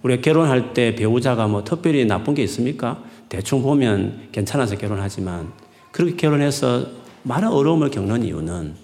우리가 0.02 0.20
결혼할 0.20 0.74
때 0.74 0.96
배우자가 0.96 1.46
뭐 1.46 1.62
특별히 1.62 2.04
나쁜 2.04 2.34
게 2.34 2.42
있습니까? 2.42 3.04
대충 3.28 3.62
보면 3.62 4.30
괜찮아서 4.32 4.76
결혼하지만 4.76 5.52
그렇게 5.92 6.16
결혼해서 6.16 6.86
많은 7.22 7.48
어려움을 7.48 7.90
겪는 7.90 8.24
이유는 8.24 8.74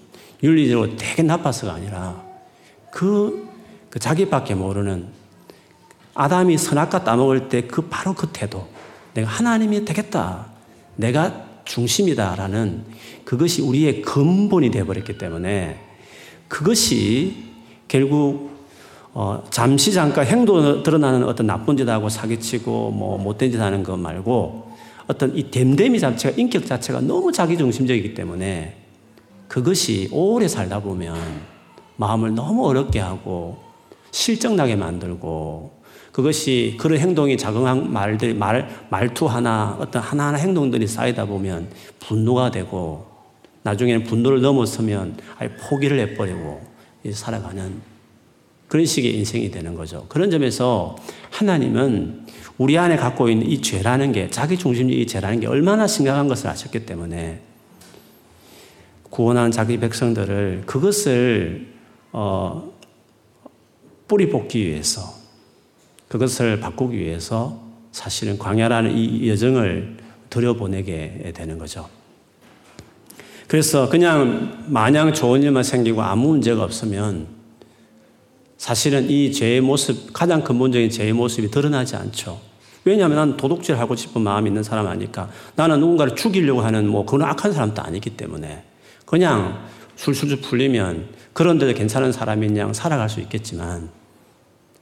윤리적으로 0.41 0.95
되게 0.95 1.23
나빠서가 1.23 1.73
아니라 1.73 2.28
그, 2.91 3.47
그 3.89 3.99
자기밖에 3.99 4.55
모르는 4.55 5.07
아담이 6.13 6.57
선악과 6.57 7.03
따먹을 7.03 7.49
때 7.49 7.61
그 7.61 7.83
바로 7.83 8.13
그 8.13 8.27
태도. 8.33 8.67
내가 9.13 9.27
하나님이 9.27 9.85
되겠다. 9.85 10.47
내가 10.95 11.45
중심이다라는 11.65 12.83
그것이 13.23 13.61
우리의 13.61 14.01
근본이 14.01 14.71
되어버렸기 14.71 15.17
때문에 15.17 15.79
그것이 16.47 17.45
결국 17.87 18.49
어, 19.13 19.43
잠시 19.49 19.93
잠깐 19.93 20.25
행동 20.25 20.83
드러나는 20.83 21.23
어떤 21.23 21.47
나쁜 21.47 21.77
짓하고 21.77 22.09
사기치고 22.09 22.91
뭐 22.91 23.17
못된 23.17 23.51
짓 23.51 23.59
하는 23.59 23.83
것 23.83 23.97
말고 23.97 24.71
어떤 25.07 25.35
이 25.35 25.49
댐댐이 25.49 25.99
자체가 25.99 26.35
인격 26.37 26.65
자체가 26.65 27.01
너무 27.01 27.31
자기중심적이기 27.31 28.13
때문에 28.13 28.75
그것이 29.47 30.07
오래 30.11 30.47
살다 30.47 30.79
보면 30.79 31.15
마음을 31.99 32.33
너무 32.33 32.65
어렵게 32.65 32.99
하고 32.99 33.57
실정나게 34.11 34.77
만들고 34.77 35.79
그것이 36.13 36.77
그런 36.79 36.97
행동이 36.97 37.37
작은 37.37 37.91
말들 37.91 38.33
말 38.35 38.69
말투 38.89 39.25
하나 39.27 39.77
어떤 39.79 40.01
하나하나 40.01 40.37
행동들이 40.37 40.87
쌓이다 40.87 41.25
보면 41.25 41.69
분노가 41.99 42.51
되고 42.51 43.05
나중에는 43.63 44.05
분노를 44.05 44.41
넘어서면 44.41 45.17
아예 45.37 45.49
포기를 45.49 45.99
해버리고 45.99 46.61
살아가는 47.11 47.81
그런 48.69 48.85
식의 48.85 49.17
인생이 49.17 49.51
되는 49.51 49.75
거죠. 49.75 50.05
그런 50.07 50.31
점에서 50.31 50.95
하나님은 51.31 52.27
우리 52.57 52.77
안에 52.77 52.95
갖고 52.95 53.29
있는 53.29 53.45
이 53.45 53.61
죄라는 53.61 54.13
게 54.13 54.29
자기 54.29 54.57
중심주의 54.57 55.05
죄라는 55.05 55.41
게 55.41 55.47
얼마나 55.47 55.85
심각한 55.85 56.29
것을 56.29 56.47
아셨기 56.47 56.85
때문에 56.85 57.41
구원한 59.09 59.51
자기 59.51 59.79
백성들을 59.79 60.63
그것을 60.65 61.78
어, 62.11 62.73
뿌리 64.07 64.29
뽑기 64.29 64.65
위해서 64.65 65.01
그것을 66.07 66.59
바꾸기 66.59 66.97
위해서 66.97 67.61
사실은 67.91 68.37
광야라는 68.37 68.97
이 68.97 69.29
여정을 69.29 69.97
들여보내게 70.29 71.33
되는 71.35 71.57
거죠. 71.57 71.87
그래서 73.47 73.89
그냥 73.89 74.65
마냥 74.67 75.13
좋은 75.13 75.41
일만 75.41 75.63
생기고 75.63 76.01
아무 76.03 76.29
문제가 76.29 76.63
없으면 76.63 77.27
사실은 78.57 79.09
이 79.09 79.31
죄의 79.31 79.61
모습, 79.61 80.13
가장 80.13 80.43
근본적인 80.43 80.89
죄의 80.89 81.13
모습이 81.13 81.49
드러나지 81.49 81.95
않죠. 81.95 82.39
왜냐하면 82.85 83.17
나는 83.17 83.37
도둑질 83.37 83.77
하고 83.77 83.95
싶은 83.95 84.21
마음이 84.21 84.49
있는 84.49 84.63
사람 84.63 84.87
아니까 84.87 85.29
나는 85.55 85.79
누군가를 85.79 86.15
죽이려고 86.15 86.61
하는 86.61 86.87
뭐 86.87 87.05
그런 87.05 87.27
악한 87.27 87.53
사람도 87.53 87.81
아니기 87.81 88.11
때문에 88.11 88.63
그냥 89.05 89.65
술술 89.95 90.41
풀리면 90.41 91.07
그런데도 91.33 91.73
괜찮은 91.73 92.11
사람인 92.11 92.57
양 92.57 92.73
살아갈 92.73 93.09
수 93.09 93.19
있겠지만 93.21 93.89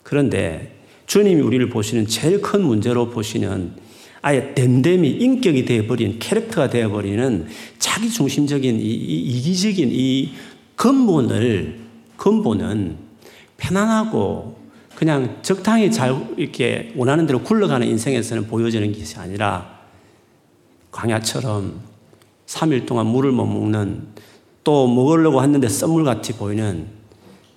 그런데 0.04 0.78
주님이 1.06 1.42
우리를 1.42 1.70
보시는 1.70 2.08
제일 2.08 2.42
큰 2.42 2.62
문제로 2.62 3.10
보시는 3.10 3.74
아예 4.22 4.54
댐댐이 4.54 5.10
인격이 5.10 5.66
되어버린 5.66 6.20
캐릭터가 6.20 6.70
되어버리는 6.70 7.48
자기 7.80 8.10
중심적인 8.10 8.80
이, 8.80 8.84
이 8.84 9.38
이기적인 9.38 9.90
이 9.92 10.34
근본을 10.76 11.80
근본은 12.18 12.98
편안하고 13.58 14.58
그냥 14.96 15.40
적당히 15.44 15.92
잘 15.92 16.28
이렇게 16.38 16.92
원하는 16.96 17.28
대로 17.28 17.44
굴러가는 17.44 17.88
인생에서는 17.88 18.48
보여지는 18.48 18.92
것이 18.92 19.18
아니라 19.18 19.78
광야처럼 20.92 21.80
3일 22.48 22.88
동안 22.88 23.06
물을 23.06 23.32
못 23.32 23.46
먹는 23.46 24.08
또 24.68 24.86
먹으려고 24.86 25.42
했는데 25.42 25.70
썸물같이 25.70 26.34
보이는 26.34 26.88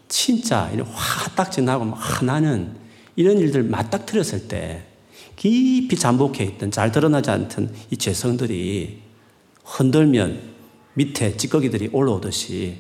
진짜 0.07 0.71
화딱지 0.93 1.61
나고 1.61 1.85
막 1.85 2.25
나는 2.25 2.77
이런 3.17 3.37
일들 3.37 3.65
맞닥뜨렸을 3.65 4.47
때 4.47 4.85
깊이 5.35 5.97
잠복해 5.97 6.45
있던 6.45 6.71
잘 6.71 6.93
드러나지 6.93 7.31
않던 7.31 7.75
이 7.91 7.97
죄성들이 7.97 9.01
흔들면 9.65 10.41
밑에 10.95 11.37
찌꺼기들이 11.37 11.89
올라오듯이 11.93 12.77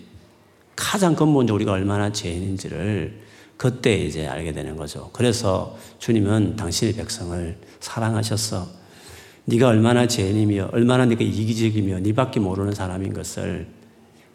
가장 0.76 1.16
근본적으로 1.16 1.56
우리가 1.56 1.72
얼마나 1.72 2.12
죄인인지를 2.12 3.22
그때 3.56 3.96
이제 3.96 4.28
알게 4.28 4.52
되는 4.52 4.76
거죠. 4.76 5.10
그래서 5.12 5.76
주님은 5.99 6.54
당신의 6.54 6.94
백성을 6.94 7.58
사랑하셨어. 7.80 8.68
네가 9.46 9.66
얼마나 9.66 10.06
죄인이며 10.06 10.68
얼마나 10.72 11.04
네가 11.06 11.20
이기적이며 11.20 11.99
네밖에 11.99 12.38
모르는 12.38 12.75
사람인 12.75 13.12
것을 13.12 13.79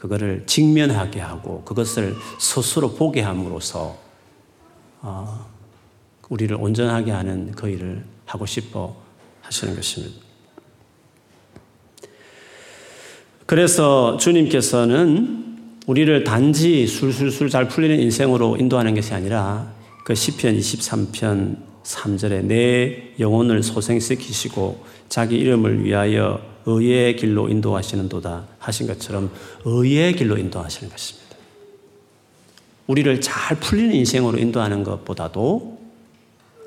그거를 0.06 0.44
직면하게 0.46 1.20
하고 1.20 1.64
그것을 1.64 2.16
스스로 2.40 2.94
보게 2.94 3.22
함으로써 3.22 3.98
어, 5.02 5.46
우리를 6.30 6.56
온전하게 6.56 7.12
하는 7.12 7.52
그 7.52 7.68
일을 7.70 8.04
하고 8.26 8.46
싶어 8.46 8.96
하시는 9.42 9.76
것입니다. 9.76 10.24
그래서 13.48 14.18
주님께서는 14.18 15.44
우리를 15.88 16.24
단지 16.24 16.86
술술술 16.86 17.50
잘 17.50 17.68
풀리는 17.68 18.00
인생으로 18.00 18.58
인도하는 18.58 18.94
것이 18.94 19.14
아니라 19.14 19.72
그 20.04 20.14
시편 20.14 20.56
23편 20.58 21.58
3절에 21.86 22.46
내 22.46 23.14
영혼을 23.20 23.62
소생시키시고 23.62 24.84
자기 25.08 25.38
이름을 25.38 25.86
위하여 25.86 26.42
의의 26.66 27.16
길로 27.16 27.48
인도하시는도다 27.48 28.48
하신 28.58 28.88
것처럼 28.88 29.32
의의 29.66 30.16
길로 30.16 30.38
인도하시는 30.38 30.90
것입니다. 30.90 31.26
우리를 32.88 33.22
잘 33.22 33.60
풀리는 33.60 33.94
인생으로 33.94 34.40
인도하는 34.40 34.84
것보다도 34.84 35.80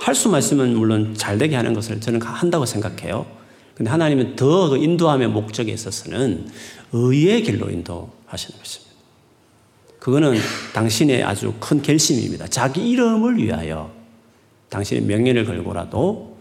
할 0.00 0.14
수만 0.14 0.38
있으면 0.38 0.76
물론 0.76 1.14
잘 1.14 1.36
되게 1.36 1.56
하는 1.56 1.74
것을 1.74 2.00
저는 2.00 2.22
한다고 2.22 2.64
생각해요. 2.64 3.26
근데 3.74 3.90
하나님은 3.90 4.36
더그 4.36 4.76
인도함의 4.76 5.28
목적에 5.28 5.72
있어서는 5.72 6.48
의의 6.92 7.42
길로 7.42 7.70
인도하시는 7.70 8.58
것입니다. 8.58 8.94
그거는 9.98 10.38
당신의 10.74 11.24
아주 11.24 11.54
큰 11.58 11.82
결심입니다. 11.82 12.46
자기 12.46 12.88
이름을 12.88 13.38
위하여 13.38 13.97
당신의 14.68 15.04
명예를 15.04 15.44
걸고라도 15.44 16.36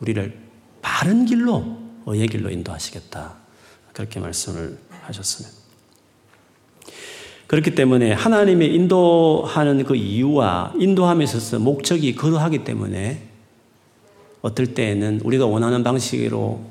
우리를 0.00 0.38
바른 0.80 1.24
길로, 1.24 1.78
의의 2.06 2.26
길로 2.28 2.50
인도하시겠다. 2.50 3.34
그렇게 3.92 4.20
말씀을 4.20 4.78
하셨습니다. 5.02 5.62
그렇기 7.46 7.74
때문에 7.74 8.12
하나님의 8.12 8.74
인도하는 8.74 9.84
그 9.84 9.94
이유와 9.94 10.72
인도함에 10.78 11.24
있어서 11.24 11.58
목적이 11.58 12.14
그러하기 12.14 12.64
때문에 12.64 13.28
어떨 14.40 14.68
때에는 14.68 15.20
우리가 15.22 15.46
원하는 15.46 15.84
방식으로 15.84 16.64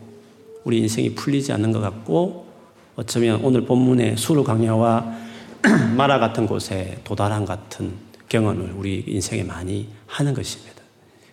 우리 0.63 0.79
인생이 0.79 1.13
풀리지 1.15 1.53
않는 1.53 1.71
것 1.71 1.79
같고 1.81 2.47
어쩌면 2.95 3.41
오늘 3.43 3.65
본문의 3.65 4.17
수로 4.17 4.43
강야와 4.43 5.17
마라 5.95 6.19
같은 6.19 6.47
곳에 6.47 6.99
도달한 7.03 7.45
같은 7.45 7.93
경험을 8.27 8.73
우리 8.75 9.03
인생에 9.07 9.43
많이 9.43 9.87
하는 10.07 10.33
것입니다. 10.33 10.80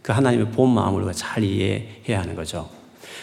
그 0.08 0.12
하나님의 0.12 0.52
본 0.52 0.70
마음을 0.70 1.00
우리가 1.02 1.12
잘 1.12 1.44
이해해야 1.44 2.22
하는 2.22 2.34
거죠. 2.34 2.70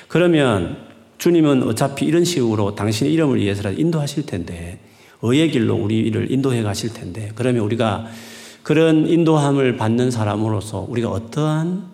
그러면 0.08 0.78
주님은 1.18 1.64
어차피 1.64 2.06
이런 2.06 2.24
식으로 2.24 2.76
당신의 2.76 3.12
이름을 3.12 3.40
위해서라도 3.40 3.82
인도하실 3.82 4.28
텐데, 4.28 4.78
의의 5.24 5.50
길로 5.50 5.74
우리를 5.74 6.32
인도해 6.32 6.62
가실 6.62 6.94
텐데, 6.94 7.32
그러면 7.34 7.64
우리가 7.64 8.06
그런 8.62 9.08
인도함을 9.08 9.78
받는 9.78 10.12
사람으로서 10.12 10.86
우리가 10.88 11.10
어떠한 11.10 11.86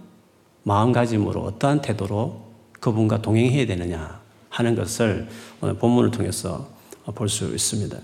마음가짐으로, 0.63 1.39
어떠한 1.39 1.83
태도로 1.83 2.41
그분과 2.81 3.21
동행해야 3.21 3.67
되느냐 3.67 4.19
하는 4.49 4.75
것을 4.75 5.25
오늘 5.61 5.75
본문을 5.75 6.11
통해서 6.11 6.67
볼 7.15 7.29
수 7.29 7.45
있습니다. 7.45 7.97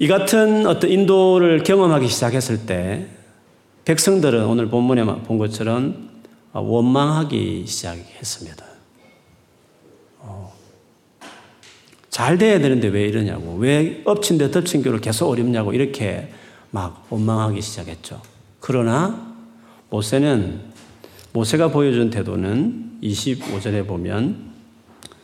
이 0.00 0.08
같은 0.08 0.66
어떤 0.66 0.90
인도를 0.90 1.62
경험하기 1.62 2.08
시작했을 2.08 2.66
때 2.66 3.06
백성들은 3.84 4.46
오늘 4.46 4.68
본문에 4.68 5.04
본 5.24 5.38
것처럼 5.38 6.10
원망하기 6.52 7.64
시작했습니다. 7.66 8.64
어, 10.20 10.52
잘 12.10 12.38
돼야 12.38 12.58
되는데 12.60 12.88
왜 12.88 13.06
이러냐고, 13.06 13.56
왜 13.56 14.02
엎친 14.04 14.38
데 14.38 14.50
덮친 14.50 14.82
격으로 14.82 15.00
계속 15.00 15.28
어렵냐고 15.28 15.72
이렇게 15.72 16.30
막 16.70 17.06
원망하기 17.10 17.60
시작했죠. 17.60 18.20
그러나 18.60 19.34
모세는 19.90 20.60
모세가 21.32 21.68
보여준 21.68 22.10
태도는 22.10 22.98
25절에 23.02 23.86
보면 23.86 24.52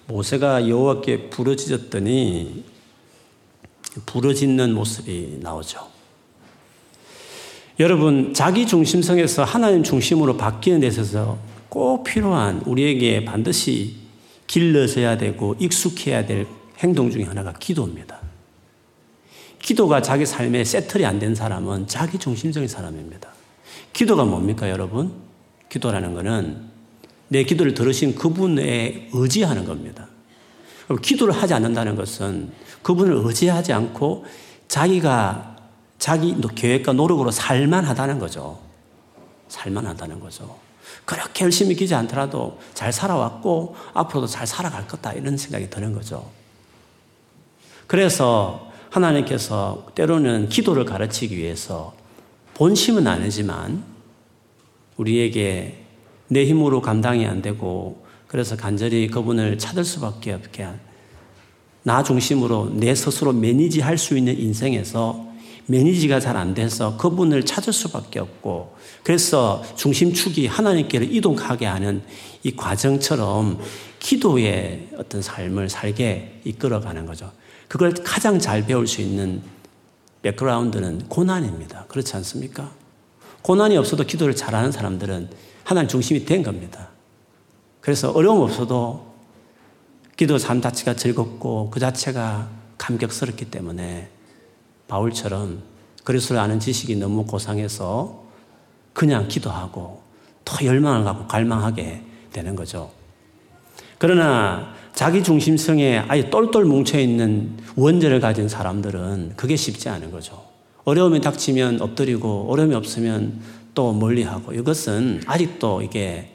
모세가 0.06 0.68
여호와께 0.68 1.30
부르짖었더니 1.30 2.64
부러짓는 4.06 4.74
모습이 4.74 5.38
나오죠. 5.42 5.97
여러분, 7.80 8.34
자기 8.34 8.66
중심성에서 8.66 9.44
하나님 9.44 9.84
중심으로 9.84 10.36
바뀌는 10.36 10.80
데 10.80 10.88
있어서 10.88 11.38
꼭 11.68 12.02
필요한 12.02 12.60
우리에게 12.66 13.24
반드시 13.24 13.94
길러져야 14.48 15.16
되고 15.16 15.54
익숙해야 15.60 16.26
될 16.26 16.46
행동 16.78 17.08
중에 17.10 17.22
하나가 17.22 17.52
기도입니다. 17.52 18.18
기도가 19.60 20.02
자기 20.02 20.26
삶에 20.26 20.64
세틀이 20.64 21.04
안 21.04 21.20
된 21.20 21.36
사람은 21.36 21.86
자기 21.86 22.18
중심적인 22.18 22.68
사람입니다. 22.68 23.28
기도가 23.92 24.24
뭡니까, 24.24 24.68
여러분? 24.70 25.12
기도라는 25.68 26.14
것은 26.14 26.56
내 27.28 27.44
기도를 27.44 27.74
들으신 27.74 28.16
그분에 28.16 29.10
의지하는 29.12 29.64
겁니다. 29.64 30.08
기도를 31.02 31.32
하지 31.32 31.54
않는다는 31.54 31.94
것은 31.94 32.50
그분을 32.82 33.20
의지하지 33.24 33.72
않고 33.72 34.24
자기가 34.66 35.57
자기 35.98 36.34
계획과 36.54 36.92
노력으로 36.92 37.30
살만하다는 37.30 38.18
거죠. 38.18 38.58
살만하다는 39.48 40.20
거죠. 40.20 40.56
그렇게 41.04 41.44
열심히 41.44 41.74
기지 41.74 41.94
않더라도 41.94 42.58
잘 42.74 42.92
살아왔고 42.92 43.76
앞으로도 43.94 44.26
잘 44.26 44.46
살아갈 44.46 44.86
거다 44.86 45.12
이런 45.12 45.36
생각이 45.36 45.70
드는 45.70 45.92
거죠. 45.92 46.30
그래서 47.86 48.70
하나님께서 48.90 49.86
때로는 49.94 50.48
기도를 50.48 50.84
가르치기 50.84 51.36
위해서 51.36 51.94
본심은 52.54 53.06
아니지만 53.06 53.84
우리에게 54.96 55.84
내 56.28 56.44
힘으로 56.44 56.80
감당이 56.80 57.26
안 57.26 57.42
되고 57.42 58.04
그래서 58.26 58.56
간절히 58.56 59.08
그분을 59.08 59.58
찾을 59.58 59.84
수밖에 59.84 60.32
없게 60.32 60.68
나 61.82 62.02
중심으로 62.02 62.70
내 62.74 62.94
스스로 62.94 63.32
매니지 63.32 63.80
할 63.80 63.96
수 63.96 64.16
있는 64.16 64.38
인생에서 64.38 65.27
매니지가 65.68 66.18
잘 66.20 66.36
안 66.36 66.54
돼서 66.54 66.96
그분을 66.96 67.44
찾을 67.44 67.72
수밖에 67.72 68.20
없고 68.20 68.74
그래서 69.02 69.62
중심축이 69.76 70.46
하나님께로 70.46 71.04
이동하게 71.04 71.66
하는 71.66 72.02
이 72.42 72.56
과정처럼 72.56 73.60
기도의 73.98 74.88
어떤 74.96 75.20
삶을 75.20 75.68
살게 75.68 76.40
이끌어가는 76.44 77.04
거죠. 77.06 77.30
그걸 77.68 77.92
가장 77.92 78.38
잘 78.38 78.64
배울 78.66 78.86
수 78.86 79.02
있는 79.02 79.42
백그라운드는 80.22 81.08
고난입니다. 81.08 81.84
그렇지 81.88 82.16
않습니까? 82.16 82.70
고난이 83.42 83.76
없어도 83.76 84.04
기도를 84.04 84.34
잘하는 84.34 84.72
사람들은 84.72 85.30
하나님 85.64 85.88
중심이 85.88 86.24
된 86.24 86.42
겁니다. 86.42 86.88
그래서 87.80 88.10
어려움 88.10 88.40
없어도 88.40 89.06
기도 90.16 90.38
삶 90.38 90.60
자체가 90.60 90.96
즐겁고 90.96 91.70
그 91.70 91.78
자체가 91.78 92.48
감격스럽기 92.78 93.50
때문에 93.50 94.10
바울처럼 94.88 95.62
그리스도를 96.04 96.40
아는 96.40 96.58
지식이 96.58 96.96
너무 96.96 97.24
고상해서 97.24 98.24
그냥 98.92 99.28
기도하고 99.28 100.02
더 100.44 100.64
열망을 100.64 101.04
갖고 101.04 101.26
갈망하게 101.26 102.02
되는 102.32 102.56
거죠. 102.56 102.90
그러나 103.98 104.74
자기 104.94 105.22
중심성에 105.22 106.04
아예 106.08 106.30
똘똘 106.30 106.64
뭉쳐 106.64 106.98
있는 106.98 107.56
원죄를 107.76 108.20
가진 108.20 108.48
사람들은 108.48 109.34
그게 109.36 109.54
쉽지 109.54 109.88
않은 109.88 110.10
거죠. 110.10 110.42
어려움이 110.84 111.20
닥치면 111.20 111.82
엎드리고 111.82 112.46
어려움이 112.50 112.74
없으면 112.74 113.40
또 113.74 113.92
멀리하고 113.92 114.52
이것은 114.54 115.22
아직도 115.26 115.82
이게 115.82 116.32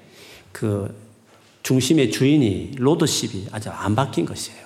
그 0.52 0.96
중심의 1.64 2.12
주인이 2.12 2.74
로드십이 2.78 3.48
아주 3.52 3.70
안 3.70 3.96
바뀐 3.96 4.26
것이에요. 4.26 4.64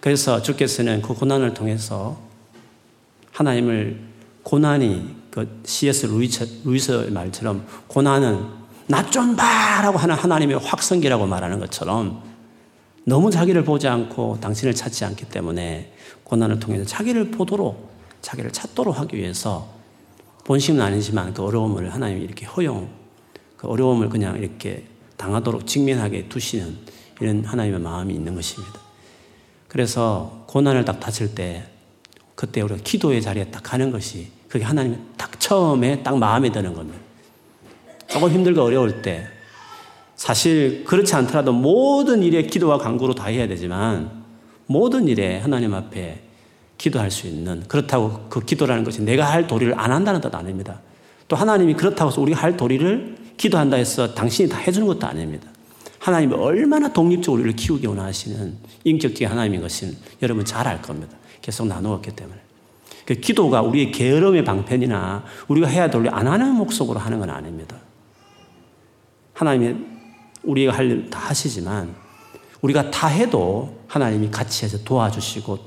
그래서 0.00 0.40
주께서는 0.40 1.02
그 1.02 1.14
고난을 1.14 1.54
통해서 1.54 2.27
하나님을 3.38 4.00
고난이 4.42 5.16
그 5.30 5.60
C.S. 5.64 6.06
루이스, 6.06 6.62
루이스 6.64 6.90
말처럼 7.12 7.64
고난은 7.86 8.58
나 8.88 9.08
좀 9.10 9.36
봐라고 9.36 9.98
하는 9.98 10.14
하나님의 10.16 10.58
확성기라고 10.58 11.26
말하는 11.26 11.60
것처럼 11.60 12.22
너무 13.04 13.30
자기를 13.30 13.62
보지 13.62 13.86
않고 13.86 14.38
당신을 14.40 14.74
찾지 14.74 15.04
않기 15.04 15.28
때문에 15.28 15.92
고난을 16.24 16.58
통해서 16.58 16.84
자기를 16.84 17.30
보도록 17.30 17.90
자기를 18.22 18.50
찾도록 18.50 18.98
하기 18.98 19.16
위해서 19.16 19.68
본심은 20.44 20.80
아니지만 20.80 21.32
그 21.32 21.44
어려움을 21.44 21.94
하나님이 21.94 22.22
이렇게 22.22 22.44
허용해 22.46 22.88
그 23.56 23.68
어려움을 23.68 24.08
그냥 24.08 24.36
이렇게 24.36 24.84
당하도록 25.16 25.66
직면하게 25.66 26.28
두시는 26.28 26.76
이런 27.20 27.44
하나님의 27.44 27.80
마음이 27.80 28.14
있는 28.14 28.34
것입니다. 28.34 28.80
그래서 29.68 30.44
고난을 30.48 30.84
딱 30.84 30.98
다칠 30.98 31.34
때 31.34 31.64
그때 32.38 32.60
우리가 32.60 32.80
기도의 32.84 33.20
자리에 33.20 33.46
딱 33.46 33.64
가는 33.64 33.90
것이 33.90 34.28
그게 34.46 34.64
하나님이 34.64 34.96
딱 35.16 35.40
처음에 35.40 36.04
딱 36.04 36.16
마음에 36.16 36.52
드는 36.52 36.72
겁니다. 36.72 36.96
조금 38.06 38.30
힘들고 38.30 38.62
어려울 38.62 39.02
때 39.02 39.26
사실 40.14 40.84
그렇지 40.84 41.16
않더라도 41.16 41.52
모든 41.52 42.22
일에 42.22 42.42
기도와 42.42 42.78
간구로 42.78 43.16
다 43.16 43.24
해야 43.24 43.48
되지만 43.48 44.22
모든 44.66 45.08
일에 45.08 45.40
하나님 45.40 45.74
앞에 45.74 46.20
기도할 46.78 47.10
수 47.10 47.26
있는 47.26 47.64
그렇다고 47.66 48.28
그 48.28 48.44
기도라는 48.44 48.84
것이 48.84 49.02
내가 49.02 49.24
할 49.24 49.48
도리를 49.48 49.76
안 49.76 49.90
한다는 49.90 50.20
뜻 50.20 50.32
아닙니다. 50.32 50.80
또 51.26 51.34
하나님이 51.34 51.74
그렇다고 51.74 52.12
해서 52.12 52.20
우리가 52.20 52.40
할 52.40 52.56
도리를 52.56 53.16
기도한다 53.36 53.78
해서 53.78 54.14
당신이 54.14 54.48
다 54.48 54.58
해주는 54.58 54.86
것도 54.86 55.04
아닙니다. 55.08 55.48
하나님이 55.98 56.34
얼마나 56.34 56.92
독립적으로 56.92 57.42
우리를 57.42 57.56
키우기 57.56 57.88
원하시는 57.88 58.54
인격적인 58.84 59.26
하나님인 59.26 59.60
것은 59.60 59.96
여러분 60.22 60.44
잘 60.44 60.68
알 60.68 60.80
겁니다. 60.80 61.18
계속 61.42 61.66
나누었기 61.66 62.10
때문에. 62.12 62.38
그 63.06 63.14
기도가 63.14 63.62
우리의 63.62 63.90
게으름의 63.92 64.44
방편이나 64.44 65.24
우리가 65.48 65.66
해야 65.66 65.88
될 65.90 66.02
일 66.02 66.08
안 66.12 66.26
하는 66.26 66.54
목적으로 66.54 66.98
하는 67.00 67.18
건 67.18 67.30
아닙니다. 67.30 67.76
하나님이 69.34 69.76
우리가 70.42 70.72
할 70.72 70.90
일 70.90 71.10
다 71.10 71.18
하시지만 71.18 71.94
우리가 72.60 72.90
다 72.90 73.06
해도 73.08 73.78
하나님이 73.86 74.30
같이 74.30 74.64
해서 74.64 74.78
도와주시고 74.84 75.58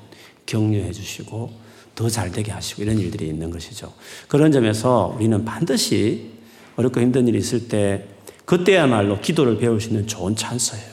격려해 0.46 0.92
주시고 0.92 1.52
더 1.96 2.10
잘 2.10 2.32
되게 2.32 2.52
하시고 2.52 2.82
이런 2.84 2.98
일들이 3.00 3.28
있는 3.28 3.50
것이죠. 3.52 3.94
그런 4.28 4.52
점에서 4.52 5.14
우리는 5.16 5.44
반드시 5.46 6.32
어렵고 6.76 7.00
힘든 7.02 7.28
일이 7.28 7.38
있을 7.38 7.68
때 7.68 8.08
그때야말로 8.46 9.20
기도를 9.22 9.58
배울 9.58 9.80
수 9.80 9.90
있는 9.90 10.08
좋은 10.08 10.36
찬스예요. 10.36 10.92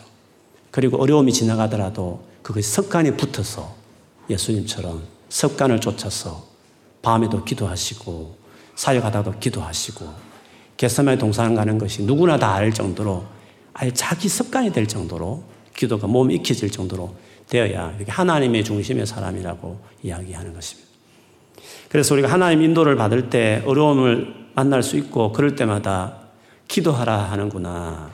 그리고 0.71 1.01
어려움이 1.01 1.33
지나가더라도 1.33 2.25
그것이 2.43 2.69
습관이 2.69 3.17
붙어서 3.17 3.75
예수님처럼 4.31 5.03
습관을 5.29 5.81
쫓아서 5.81 6.47
밤에도 7.03 7.45
기도하시고 7.45 8.37
사역하다도 8.75 9.39
기도하시고 9.39 10.07
개사마의 10.77 11.19
동산 11.19 11.55
가는 11.55 11.79
것이 11.79 12.03
누구나 12.03 12.39
다 12.39 12.55
알 12.55 12.73
정도로 12.73 13.25
아예 13.75 13.93
자기 13.93 14.29
습관이 14.29 14.73
될 14.73 14.87
정도로 14.87 15.43
기도가 15.77 16.07
몸에 16.07 16.35
익혀질 16.35 16.71
정도로 16.71 17.15
되어야 17.49 17.95
이렇게 17.97 18.11
하나님의 18.11 18.65
중심의 18.65 19.07
사람이라고 19.07 19.81
이야기하는 20.03 20.53
것입니다. 20.53 20.89
그래서 21.89 22.15
우리가 22.15 22.29
하나님 22.29 22.63
인도를 22.63 22.97
받을 22.97 23.31
때 23.31 23.63
어려움을 23.67 24.49
만날 24.55 24.83
수 24.83 24.97
있고 24.97 25.33
그럴 25.33 25.57
때마다 25.57 26.19
기도하라 26.67 27.17
하는구나. 27.31 28.11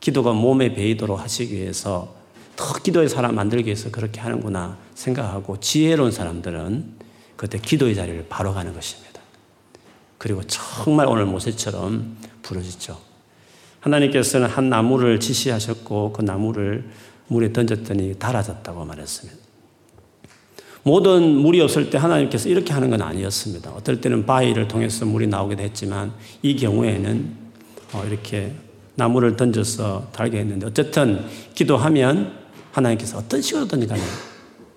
기도가 0.00 0.32
몸에 0.32 0.72
배이도록 0.72 1.20
하시기 1.20 1.54
위해서 1.54 2.15
더 2.56 2.72
기도의 2.74 3.08
사람 3.08 3.34
만들기 3.34 3.66
위해서 3.66 3.90
그렇게 3.90 4.20
하는구나 4.20 4.78
생각하고 4.94 5.60
지혜로운 5.60 6.10
사람들은 6.10 6.96
그때 7.36 7.58
기도의 7.58 7.94
자리를 7.94 8.26
바로 8.28 8.54
가는 8.54 8.72
것입니다. 8.72 9.20
그리고 10.18 10.42
정말 10.44 11.06
오늘 11.06 11.26
모세처럼 11.26 12.16
부르짖죠. 12.42 12.98
하나님께서는 13.80 14.48
한 14.48 14.68
나무를 14.70 15.20
지시하셨고 15.20 16.12
그 16.14 16.22
나무를 16.22 16.88
물에 17.28 17.52
던졌더니 17.52 18.18
달아졌다고 18.18 18.84
말했습니다. 18.84 19.46
모든 20.82 21.22
물이 21.24 21.60
없을 21.60 21.90
때 21.90 21.98
하나님께서 21.98 22.48
이렇게 22.48 22.72
하는 22.72 22.90
건 22.90 23.02
아니었습니다. 23.02 23.70
어떨 23.72 24.00
때는 24.00 24.24
바위를 24.24 24.68
통해서 24.68 25.04
물이 25.04 25.26
나오기도 25.26 25.62
했지만 25.62 26.12
이 26.42 26.56
경우에는 26.56 27.36
어, 27.92 28.04
이렇게 28.06 28.52
나무를 28.94 29.36
던져서 29.36 30.10
달게 30.12 30.38
했는데 30.38 30.66
어쨌든 30.66 31.26
기도하면 31.54 32.45
하나님께서 32.76 33.18
어떤 33.18 33.40
식으로든 33.40 33.86
간에 33.86 34.02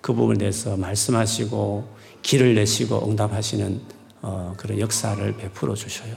그 0.00 0.14
부분에 0.14 0.38
대해서 0.38 0.76
말씀하시고 0.76 1.88
길을 2.22 2.54
내시고 2.54 3.08
응답하시는 3.08 3.80
어, 4.22 4.54
그런 4.56 4.78
역사를 4.78 5.36
베풀어 5.36 5.74
주셔요. 5.74 6.16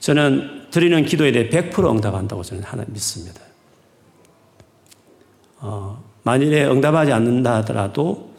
저는 0.00 0.68
드리는 0.70 1.04
기도에 1.04 1.32
대해 1.32 1.48
100% 1.48 1.90
응답한다고 1.90 2.42
저는 2.42 2.62
하나 2.62 2.84
믿습니다. 2.88 3.40
어, 5.60 6.02
만일에 6.22 6.66
응답하지 6.66 7.12
않는다 7.12 7.56
하더라도 7.56 8.32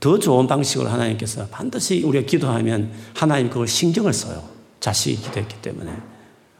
더 0.00 0.18
좋은 0.18 0.46
방식으로 0.46 0.88
하나님께서 0.88 1.46
반드시 1.48 2.02
우리가 2.02 2.26
기도하면 2.26 2.92
하나님 3.14 3.48
그걸 3.48 3.68
신경을 3.68 4.12
써요. 4.12 4.42
자식이 4.80 5.22
기도했기 5.22 5.62
때문에. 5.62 5.96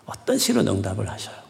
어떤 0.06 0.38
식으로 0.38 0.70
응답을 0.70 1.08
하셔요. 1.08 1.41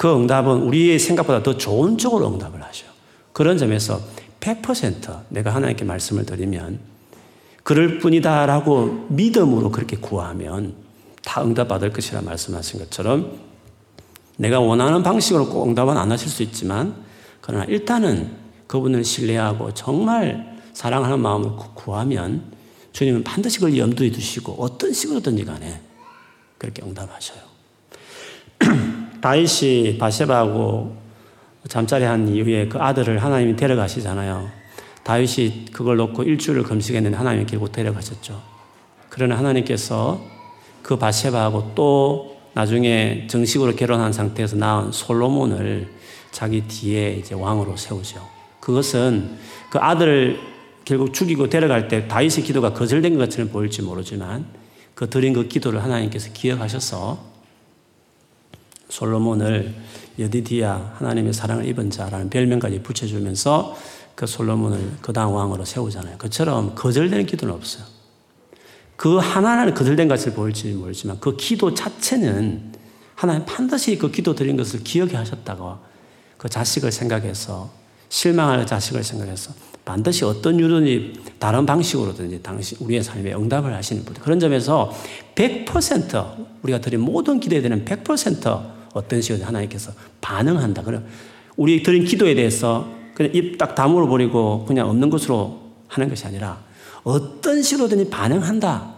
그 0.00 0.10
응답은 0.10 0.62
우리의 0.62 0.98
생각보다 0.98 1.42
더 1.42 1.58
좋은 1.58 1.98
쪽으로 1.98 2.32
응답을 2.32 2.62
하셔요. 2.62 2.88
그런 3.34 3.58
점에서 3.58 4.00
100% 4.40 5.24
내가 5.28 5.54
하나님께 5.54 5.84
말씀을 5.84 6.24
드리면 6.24 6.78
그럴 7.64 7.98
뿐이다라고 7.98 9.08
믿음으로 9.10 9.70
그렇게 9.70 9.98
구하면 9.98 10.72
다 11.22 11.42
응답받을 11.44 11.92
것이라 11.92 12.22
말씀하신 12.22 12.80
것처럼 12.80 13.40
내가 14.38 14.58
원하는 14.58 15.02
방식으로 15.02 15.50
꼭 15.50 15.68
응답은 15.68 15.98
안 15.98 16.10
하실 16.10 16.30
수 16.30 16.42
있지만 16.44 16.94
그러나 17.42 17.66
일단은 17.66 18.30
그분을 18.68 19.04
신뢰하고 19.04 19.74
정말 19.74 20.62
사랑하는 20.72 21.20
마음을 21.20 21.50
구하면 21.74 22.44
주님은 22.92 23.22
반드시 23.22 23.58
그걸 23.58 23.76
염두에 23.76 24.10
두시고 24.10 24.54
어떤 24.60 24.94
식으로든지 24.94 25.44
간에 25.44 25.82
그렇게 26.56 26.80
응답하셔요. 26.80 27.40
다윗이 29.20 29.98
바세바하고 29.98 30.96
잠자리 31.68 32.04
한 32.04 32.28
이후에 32.28 32.68
그 32.68 32.78
아들을 32.78 33.22
하나님이 33.22 33.56
데려가시잖아요. 33.56 34.48
다윗이 35.02 35.66
그걸 35.72 35.96
놓고 35.96 36.22
일주일을 36.22 36.62
금식했는데 36.62 37.16
하나님이 37.16 37.46
결국 37.46 37.72
데려가셨죠. 37.72 38.40
그러나 39.08 39.36
하나님께서 39.36 40.20
그 40.82 40.96
바세바하고 40.96 41.72
또 41.74 42.36
나중에 42.54 43.26
정식으로 43.28 43.76
결혼한 43.76 44.12
상태에서 44.12 44.56
낳은 44.56 44.92
솔로몬을 44.92 45.88
자기 46.30 46.62
뒤에 46.62 47.12
이제 47.14 47.34
왕으로 47.34 47.76
세우죠. 47.76 48.20
그것은 48.60 49.38
그 49.70 49.78
아들을 49.78 50.38
결국 50.84 51.12
죽이고 51.12 51.48
데려갈 51.48 51.88
때 51.88 52.08
다윗의 52.08 52.44
기도가 52.44 52.72
거절된 52.72 53.18
것처럼 53.18 53.50
보일지 53.50 53.82
모르지만 53.82 54.46
그 54.94 55.08
드린 55.08 55.32
그 55.32 55.48
기도를 55.48 55.82
하나님께서 55.82 56.32
기억하셔서 56.32 57.29
솔로몬을 58.90 59.74
여디디야 60.18 60.96
하나님의 60.98 61.32
사랑을 61.32 61.66
입은 61.66 61.90
자라는 61.90 62.28
별명까지 62.28 62.82
붙여주면서 62.82 63.76
그 64.14 64.26
솔로몬을 64.26 64.98
그 65.00 65.12
다음 65.12 65.32
왕으로 65.32 65.64
세우잖아요. 65.64 66.18
그처럼 66.18 66.74
거절되는 66.74 67.24
기도는 67.26 67.54
없어요. 67.54 67.84
그 68.96 69.16
하나하나는 69.16 69.72
거절된 69.72 70.08
것을 70.08 70.34
보일지 70.34 70.72
모르지만 70.72 71.18
그 71.20 71.36
기도 71.36 71.72
자체는 71.72 72.74
하나님 73.14 73.46
반드시 73.46 73.96
그 73.96 74.10
기도 74.10 74.34
드린 74.34 74.56
것을 74.58 74.84
기억해 74.84 75.16
하셨다고 75.16 75.78
그 76.36 76.48
자식을 76.48 76.92
생각해서 76.92 77.70
실망할 78.10 78.66
자식을 78.66 79.02
생각해서 79.02 79.52
반드시 79.84 80.24
어떤 80.24 80.60
유든지 80.60 81.14
다른 81.38 81.64
방식으로든지 81.64 82.42
당시 82.42 82.76
우리의 82.80 83.02
삶에 83.02 83.32
응답을 83.32 83.74
하시는 83.74 84.04
분. 84.04 84.14
그런 84.14 84.38
점에서 84.38 84.92
100% 85.34 86.46
우리가 86.62 86.80
드린 86.80 87.00
모든 87.00 87.40
기도에 87.40 87.62
대한 87.62 87.84
100% 87.84 88.79
어떤 88.92 89.20
식으로 89.20 89.44
하나님께서 89.44 89.92
반응한다. 90.20 90.82
그래 90.82 91.00
우리 91.56 91.82
드린 91.82 92.04
기도에 92.04 92.34
대해서 92.34 92.88
그냥 93.14 93.32
입 93.34 93.58
딱 93.58 93.74
다물어 93.74 94.06
버리고 94.06 94.64
그냥 94.64 94.88
없는 94.88 95.10
것으로 95.10 95.60
하는 95.88 96.08
것이 96.08 96.26
아니라 96.26 96.62
어떤 97.02 97.62
식으로든지 97.62 98.08
반응한다. 98.10 98.94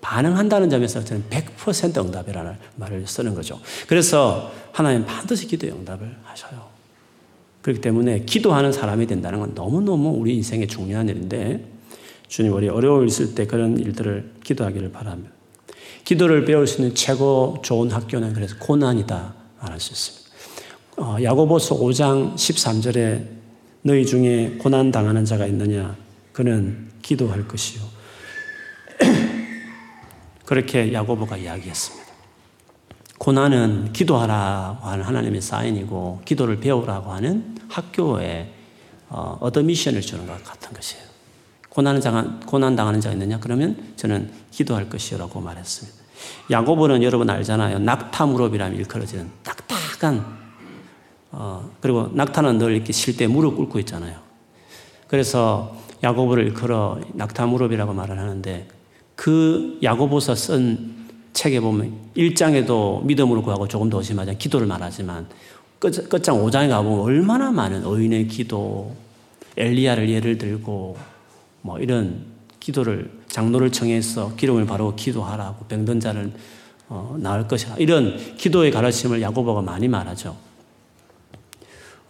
반응한다는 0.00 0.70
점에서 0.70 1.04
저는 1.04 1.24
100% 1.28 2.04
응답이라는 2.06 2.56
말을 2.76 3.06
쓰는 3.06 3.34
거죠. 3.34 3.60
그래서 3.88 4.52
하나님 4.72 5.04
반드시 5.04 5.46
기도에 5.46 5.70
응답을 5.70 6.16
하셔요. 6.24 6.68
그렇기 7.62 7.80
때문에 7.80 8.20
기도하는 8.20 8.72
사람이 8.72 9.06
된다는 9.06 9.40
건 9.40 9.52
너무너무 9.54 10.10
우리 10.10 10.36
인생에 10.36 10.66
중요한 10.66 11.08
일인데 11.08 11.64
주님 12.28 12.54
우리 12.54 12.68
어려울 12.68 13.08
있을 13.08 13.34
때 13.34 13.46
그런 13.46 13.76
일들을 13.78 14.34
기도하기를 14.44 14.92
바랍니다. 14.92 15.32
기도를 16.08 16.46
배울 16.46 16.66
수 16.66 16.80
있는 16.80 16.94
최고 16.94 17.58
좋은 17.60 17.90
학교는 17.90 18.32
그래서 18.32 18.56
고난이다 18.58 19.34
말할 19.60 19.78
수 19.78 19.92
있습니다. 19.92 20.36
어, 20.96 21.22
야고보서 21.22 21.76
5장 21.76 22.34
13절에 22.34 23.26
너희 23.82 24.06
중에 24.06 24.56
고난 24.58 24.90
당하는 24.90 25.26
자가 25.26 25.46
있느냐 25.48 25.94
그는 26.32 26.88
기도할 27.02 27.46
것이요. 27.46 27.82
그렇게 30.46 30.94
야고보가 30.94 31.36
이야기했습니다. 31.36 32.08
고난은 33.18 33.92
기도하라고 33.92 34.86
하는 34.86 35.04
하나님의 35.04 35.42
사인이고 35.42 36.22
기도를 36.24 36.58
배우라고 36.58 37.12
하는 37.12 37.54
학교에 37.68 38.50
어, 39.10 39.36
어더 39.42 39.62
미션을 39.62 40.00
주는 40.00 40.26
것 40.26 40.42
같은 40.42 40.72
것이에요. 40.72 41.04
고난 41.68 42.76
당하는 42.76 43.00
자가 43.02 43.12
있느냐? 43.12 43.38
그러면 43.40 43.92
저는 43.96 44.32
기도할 44.50 44.88
것이라고 44.88 45.42
말했습니다. 45.42 45.97
야고보는 46.50 47.02
여러분 47.02 47.28
알잖아요. 47.28 47.78
낙타 47.80 48.26
무릎이라면 48.26 48.78
일컬어지는 48.78 49.30
딱딱한 49.42 50.24
어, 51.30 51.70
그리고 51.80 52.08
낙타는 52.12 52.58
늘 52.58 52.74
이렇게 52.74 52.92
쉴 52.92 53.16
때 53.16 53.26
무릎 53.26 53.56
꿇고 53.56 53.78
있잖아요. 53.80 54.16
그래서 55.06 55.76
야고보를 56.02 56.46
일컬어 56.46 57.00
낙타 57.14 57.46
무릎이라고 57.46 57.92
말을 57.92 58.18
하는데 58.18 58.68
그 59.14 59.78
야고보서 59.82 60.34
쓴 60.34 60.96
책에 61.32 61.60
보면 61.60 61.92
1장에도 62.16 63.04
믿음으로 63.04 63.42
구하고 63.42 63.68
조금 63.68 63.90
더 63.90 64.02
심하자 64.02 64.34
기도를 64.34 64.66
말하지만 64.66 65.26
끝, 65.78 66.08
끝장 66.08 66.36
5장에 66.36 66.68
가보면 66.68 67.00
얼마나 67.00 67.50
많은 67.50 67.82
의인의 67.84 68.28
기도, 68.28 68.94
엘리야를 69.56 70.08
예를 70.08 70.38
들고 70.38 70.96
뭐 71.62 71.78
이런 71.78 72.24
기도를 72.68 73.10
장로를 73.28 73.72
청해서 73.72 74.36
기름을 74.36 74.66
바르고 74.66 74.94
기도하라고 74.94 75.64
병든 75.64 76.00
자를 76.00 76.30
어, 76.90 77.16
나을 77.18 77.48
것이라 77.48 77.76
이런 77.78 78.36
기도의 78.36 78.70
가르침을 78.70 79.22
야고보가 79.22 79.62
많이 79.62 79.88
말하죠. 79.88 80.36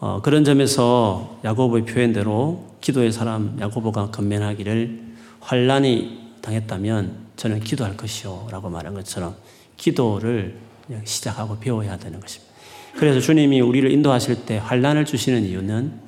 어, 0.00 0.20
그런 0.20 0.44
점에서 0.44 1.38
야고보의 1.44 1.84
표현대로 1.84 2.74
기도의 2.80 3.12
사람 3.12 3.56
야고보가 3.60 4.10
건면하기를 4.10 5.02
환란이 5.38 6.32
당했다면 6.42 7.28
저는 7.36 7.60
기도할 7.60 7.96
것이요라고 7.96 8.68
말한 8.68 8.94
것처럼 8.94 9.36
기도를 9.76 10.56
시작하고 11.04 11.60
배워야 11.60 11.96
되는 11.98 12.18
것입니다. 12.18 12.52
그래서 12.96 13.20
주님이 13.20 13.60
우리를 13.60 13.88
인도하실 13.92 14.44
때 14.44 14.58
환란을 14.58 15.04
주시는 15.04 15.44
이유는 15.44 16.00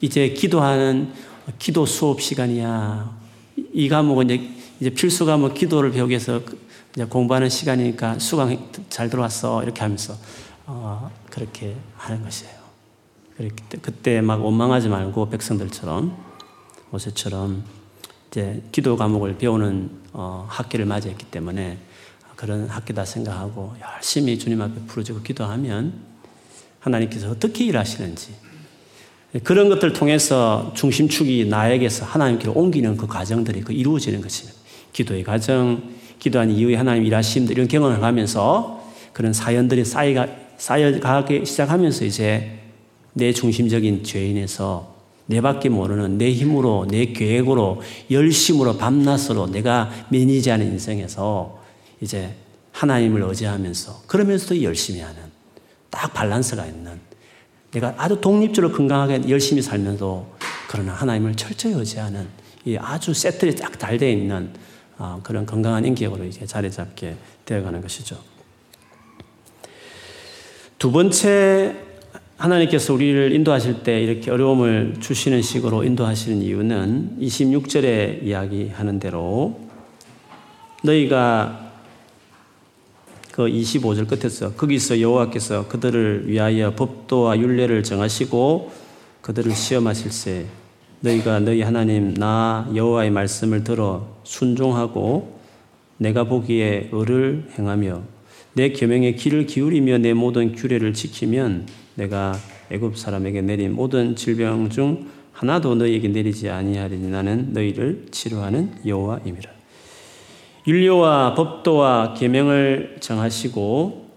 이제 0.00 0.30
기도하는 0.30 1.12
기도 1.60 1.86
수업 1.86 2.20
시간이야. 2.20 3.23
이 3.74 3.88
과목은 3.88 4.30
이제, 4.30 4.50
이제 4.80 4.90
필수 4.90 5.26
과목 5.26 5.52
기도를 5.52 5.90
배우기 5.90 6.10
위해서 6.10 6.40
이제 6.94 7.04
공부하는 7.04 7.48
시간이니까 7.48 8.20
수강 8.20 8.70
잘 8.88 9.10
들어왔어. 9.10 9.64
이렇게 9.64 9.80
하면서, 9.80 10.16
어, 10.64 11.10
그렇게 11.28 11.76
하는 11.96 12.22
것이에요. 12.22 12.54
그때, 13.36 13.78
그때 13.82 14.20
막 14.20 14.44
원망하지 14.44 14.88
말고 14.88 15.28
백성들처럼, 15.28 16.16
모세처럼 16.90 17.64
이제 18.30 18.62
기도 18.70 18.96
과목을 18.96 19.38
배우는 19.38 19.90
어, 20.12 20.46
학기를 20.48 20.86
맞이했기 20.86 21.26
때문에 21.26 21.78
그런 22.36 22.68
학기다 22.68 23.04
생각하고 23.04 23.74
열심히 23.80 24.38
주님 24.38 24.62
앞에 24.62 24.86
부르짖고 24.86 25.22
기도하면 25.22 25.94
하나님께서 26.78 27.30
어떻게 27.30 27.64
일하시는지 27.64 28.34
그런 29.42 29.68
것들을 29.68 29.92
통해서 29.92 30.72
중심축이 30.76 31.46
나에게서 31.46 32.04
하나님께로 32.04 32.52
옮기는 32.52 32.96
그 32.96 33.06
과정들이 33.06 33.62
그 33.62 33.72
이루어지는 33.72 34.20
것입니다. 34.20 34.56
기도의 34.92 35.24
과정, 35.24 35.82
기도한 36.20 36.50
이후에 36.50 36.76
하나님 36.76 37.04
일하심들 37.04 37.56
이런 37.56 37.66
경험을 37.66 38.02
하면서 38.02 38.84
그런 39.12 39.32
사연들이 39.32 39.84
쌓여가, 39.84 40.28
쌓여가기 40.56 41.44
시작하면서 41.44 42.04
이제 42.04 42.60
내 43.12 43.32
중심적인 43.32 44.04
죄인에서 44.04 44.94
내밖에 45.26 45.68
모르는 45.68 46.18
내 46.18 46.32
힘으로, 46.32 46.86
내 46.88 47.06
계획으로, 47.06 47.80
열심으로, 48.10 48.76
밤낮으로 48.76 49.46
내가 49.46 49.90
매니지 50.10 50.50
하는 50.50 50.66
인생에서 50.66 51.60
이제 52.00 52.34
하나님을 52.72 53.22
의지하면서 53.22 54.02
그러면서도 54.06 54.62
열심히 54.62 55.00
하는 55.00 55.16
딱 55.90 56.12
밸런스가 56.12 56.66
있는 56.66 57.00
내가 57.74 57.94
아주 57.98 58.20
독립적으로 58.20 58.72
건강하게 58.72 59.28
열심히 59.28 59.60
살면서 59.60 60.26
그러나 60.68 60.92
하나님을 60.92 61.34
철저히 61.34 61.72
의지하는 61.74 62.28
이 62.64 62.76
아주 62.76 63.12
세트리 63.12 63.56
딱잘 63.56 63.98
되어 63.98 64.10
있는 64.10 64.50
어, 64.96 65.20
그런 65.22 65.44
건강한 65.44 65.84
인격으로 65.84 66.24
이제 66.24 66.46
자리 66.46 66.70
잡게 66.70 67.16
되어가는 67.44 67.80
것이죠. 67.80 68.16
두 70.78 70.92
번째 70.92 71.74
하나님께서 72.36 72.94
우리를 72.94 73.32
인도하실 73.32 73.82
때 73.82 74.00
이렇게 74.00 74.30
어려움을 74.30 74.96
주시는 75.00 75.42
식으로 75.42 75.82
인도하시는 75.82 76.42
이유는 76.42 77.18
26절에 77.20 78.22
이야기하는 78.22 79.00
대로 79.00 79.60
너희가 80.82 81.63
그 83.34 83.46
25절 83.46 84.06
끝에서 84.06 84.52
거기서 84.52 85.00
여호와께서 85.00 85.66
그들을 85.66 86.28
위하여 86.28 86.72
법도와 86.76 87.36
윤례를 87.40 87.82
정하시고 87.82 88.70
그들을 89.22 89.52
시험하실세 89.52 90.46
너희가 91.00 91.40
너희 91.40 91.62
하나님 91.62 92.14
나 92.14 92.70
여호와의 92.72 93.10
말씀을 93.10 93.64
들어 93.64 94.06
순종하고 94.22 95.36
내가 95.96 96.22
보기에 96.22 96.90
의를 96.92 97.48
행하며 97.58 98.02
내 98.52 98.68
계명의 98.68 99.16
길을 99.16 99.46
기울이며 99.46 99.98
내 99.98 100.14
모든 100.14 100.54
규례를 100.54 100.94
지키면 100.94 101.66
내가 101.96 102.38
애굽 102.70 102.96
사람에게 102.96 103.40
내린 103.42 103.74
모든 103.74 104.14
질병 104.14 104.70
중 104.70 105.08
하나도 105.32 105.74
너희에게 105.74 106.06
내리지 106.06 106.50
아니하리니 106.50 107.10
나는 107.10 107.52
너희를 107.52 108.06
치료하는 108.12 108.74
여호와임이라. 108.86 109.63
윤리와 110.66 111.34
법도와 111.34 112.14
계명을 112.14 112.96
정하시고 113.00 114.08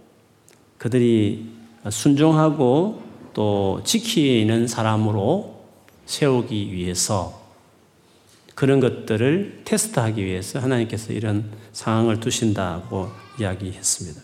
그들이 0.77 1.45
순종하고 1.89 3.01
또 3.33 3.81
지키는 3.83 4.67
사람으로 4.67 5.57
세우기 6.05 6.71
위해서 6.71 7.41
그런 8.55 8.79
것들을 8.79 9.61
테스트하기 9.65 10.23
위해서 10.23 10.59
하나님께서 10.59 11.13
이런 11.13 11.51
상황을 11.73 12.19
두신다고 12.19 13.09
이야기했습니다. 13.39 14.21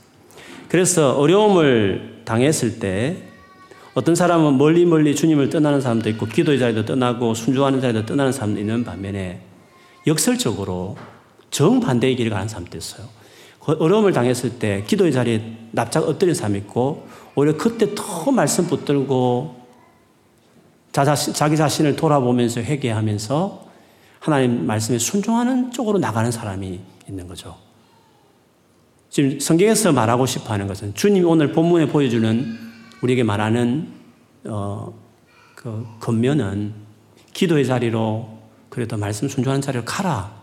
그래서 0.69 1.15
어려움을 1.17 2.21
당했을 2.25 2.79
때 2.79 3.17
어떤 3.93 4.15
사람은 4.15 4.57
멀리 4.57 4.85
멀리 4.85 5.15
주님을 5.15 5.49
떠나는 5.49 5.81
사람도 5.81 6.09
있고 6.11 6.25
기도의 6.25 6.57
자리도 6.57 6.85
떠나고 6.85 7.35
순종하는 7.35 7.79
자리도 7.79 8.07
떠나는 8.07 8.31
사람도 8.31 8.59
있는 8.59 8.83
반면에 8.83 9.41
역설적으로 10.07 10.97
정반대의 11.53 12.15
길을 12.15 12.31
가는 12.31 12.47
사람도 12.47 12.77
있어요. 12.77 13.07
그 13.63 13.71
어려움을 13.79 14.11
당했을 14.11 14.59
때 14.59 14.83
기도의 14.85 15.13
자리에 15.13 15.69
납작 15.71 16.07
엎드린 16.09 16.33
사람이 16.33 16.57
있고 16.59 17.07
오히려 17.35 17.55
그때 17.55 17.95
더 17.95 18.31
말씀 18.31 18.67
붙들고 18.67 19.63
자기 20.91 21.55
자신을 21.55 21.95
돌아보면서 21.95 22.61
회개하면서 22.61 23.65
하나님 24.19 24.67
말씀에 24.67 24.97
순종하는 24.97 25.71
쪽으로 25.71 25.99
나가는 25.99 26.29
사람이 26.29 26.79
있는 27.07 27.27
거죠. 27.27 27.57
지금 29.09 29.39
성경에서 29.39 29.91
말하고 29.91 30.25
싶어 30.25 30.53
하는 30.53 30.67
것은 30.67 30.93
주님 30.95 31.27
오늘 31.27 31.51
본문에 31.51 31.87
보여주는 31.87 32.57
우리에게 33.01 33.23
말하는 33.23 33.93
어, 34.45 34.93
그 35.55 35.85
겉면은 35.99 36.73
기도의 37.33 37.65
자리로 37.65 38.39
그래도 38.69 38.97
말씀 38.97 39.27
순종하는 39.27 39.61
자리로 39.61 39.85
가라. 39.85 40.42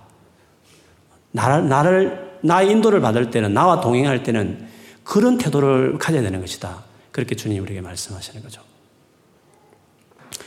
나를, 1.33 1.69
나를, 1.69 2.31
나의 2.43 2.71
인도를 2.71 3.01
받을 3.01 3.31
때는, 3.31 3.55
나와 3.55 3.81
동행할 3.81 4.23
때는 4.23 4.67
그런 5.05 5.39
태도를 5.39 5.99
가져야 5.99 6.23
되는 6.23 6.41
것이다. 6.41 6.85
그렇게 7.13 7.35
주님 7.35 7.63
우리에게 7.63 7.81
말씀하시는 7.81 8.43
거죠. 8.43 8.63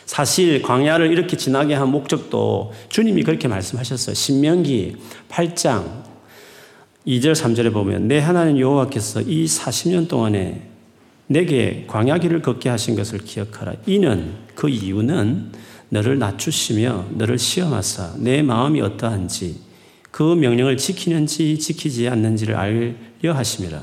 사실 0.06 0.62
광야를 0.62 1.12
이렇게 1.12 1.38
지나게 1.38 1.74
한 1.74 1.89
목적도 1.89 2.72
주님이 2.89 3.24
그렇게 3.24 3.48
말씀하셨어요. 3.48 4.13
신명기 4.13 4.98
8장 5.30 6.04
2절 7.08 7.34
3절에 7.34 7.74
보면 7.74 8.08
내 8.08 8.19
하나님 8.19 8.60
여호와께서 8.60 9.22
이 9.22 9.46
40년 9.46 10.08
동안에 10.08 10.69
내게 11.28 11.86
광야 11.88 12.19
길을 12.19 12.41
걷게 12.41 12.69
하신 12.69 12.96
것을 12.96 13.19
기억하라. 13.19 13.74
이는 13.86 14.36
그 14.56 14.69
이유는 14.69 15.52
너를 15.89 16.19
낮추시며 16.19 17.08
너를 17.12 17.38
시험하사 17.38 18.13
내 18.17 18.41
마음이 18.41 18.82
어떠한지 18.82 19.60
그 20.13 20.21
명령을 20.21 20.78
지키는지 20.78 21.58
지키지 21.58 22.08
않는지를 22.08 22.56
알려 22.56 23.34
하심이라. 23.34 23.82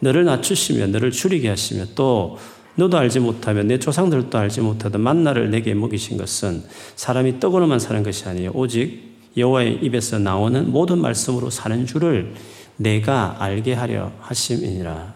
너를 0.00 0.24
낮추시며 0.24 0.86
너를 0.86 1.10
줄이게 1.10 1.50
하시며 1.50 1.84
또 1.94 2.38
너도 2.76 2.96
알지 2.96 3.20
못하며 3.20 3.64
내 3.64 3.78
조상들도 3.78 4.38
알지 4.38 4.62
못하던 4.62 5.02
만나를 5.02 5.50
내게 5.50 5.74
먹이신 5.74 6.16
것은 6.16 6.62
사람이 6.96 7.38
떡으로만 7.38 7.80
사는 7.80 8.02
것이 8.02 8.24
아니요 8.24 8.52
오직 8.54 9.18
여호와의 9.36 9.80
입에서 9.82 10.18
나오는 10.18 10.72
모든 10.72 11.02
말씀으로 11.02 11.50
사는 11.50 11.84
줄을 11.84 12.32
내가 12.76 13.36
알게 13.38 13.74
하려 13.74 14.12
하심이니라 14.20 15.14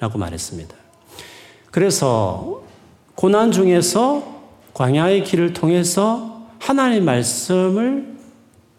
라고 0.00 0.18
말했습니다. 0.18 0.74
그래서 1.70 2.64
고난 3.14 3.52
중에서 3.52 4.42
광야의 4.74 5.22
길을 5.22 5.52
통해서 5.52 6.48
하나님의 6.58 7.02
말씀을 7.02 8.12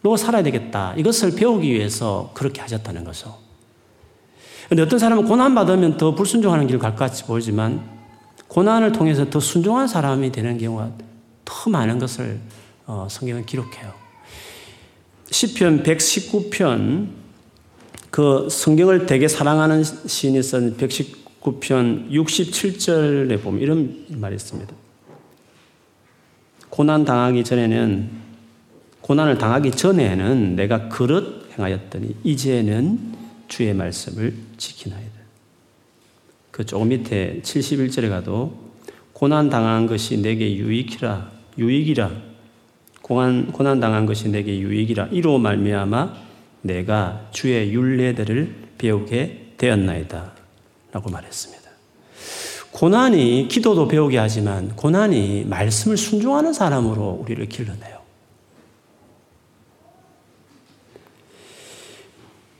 로 0.03 0.17
살아야 0.17 0.43
되겠다. 0.43 0.93
이것을 0.97 1.33
배우기 1.35 1.71
위해서 1.71 2.29
그렇게 2.33 2.59
하셨다는 2.59 3.05
거죠. 3.05 3.37
근데 4.67 4.83
어떤 4.83 4.99
사람은 4.99 5.25
고난받으면 5.25 5.97
더 5.97 6.13
불순종하는 6.13 6.67
길을 6.67 6.79
갈 6.79 6.91
것 6.91 6.97
같이 6.99 7.23
보이지만 7.23 7.81
고난을 8.49 8.91
통해서 8.91 9.29
더 9.29 9.39
순종한 9.39 9.87
사람이 9.87 10.31
되는 10.33 10.57
경우가 10.57 10.91
더 11.45 11.69
많은 11.69 11.99
것을 11.99 12.39
어, 12.85 13.07
성경은 13.09 13.45
기록해요. 13.45 13.93
시편 15.31 15.83
119편 15.83 17.07
그 18.11 18.47
성경을 18.51 19.05
되게 19.05 19.29
사랑하는 19.29 19.83
시인이 19.83 20.43
쓴 20.43 20.75
119편 20.75 22.11
67절에 22.11 23.41
보면 23.41 23.61
이런 23.61 24.05
말이 24.09 24.35
있습니다. 24.35 24.73
고난 26.69 27.05
당하기 27.05 27.43
전에는 27.45 28.22
고난을 29.03 29.37
당하기 29.37 29.71
전에는 29.71 30.55
내가 30.55 30.87
그릇 30.87 31.49
행하였더니 31.57 32.15
이제는 32.23 33.13
주의 33.49 33.73
말씀을 33.73 34.33
지키나이다. 34.57 35.11
그 36.51 36.65
조금 36.65 36.87
밑에 36.87 37.41
71절에 37.43 38.09
가도 38.09 38.57
고난 39.11 39.49
당한 39.49 39.87
것이 39.87 40.21
내게 40.21 40.55
유익이라 40.55 41.31
유익이라 41.57 42.11
고난 43.01 43.51
고난 43.51 43.79
당한 43.81 44.05
것이 44.05 44.29
내게 44.29 44.57
유익이라 44.57 45.07
이로 45.11 45.37
말미암아 45.37 46.13
내가 46.61 47.27
주의 47.31 47.73
윤례들을 47.73 48.55
배우게 48.77 49.55
되었나이다. 49.57 50.31
라고 50.93 51.09
말했습니다. 51.09 51.63
고난이 52.71 53.49
기도도 53.49 53.89
배우게 53.89 54.17
하지만 54.17 54.73
고난이 54.77 55.45
말씀을 55.49 55.97
순종하는 55.97 56.53
사람으로 56.53 57.19
우리를 57.21 57.45
길러내요. 57.47 58.02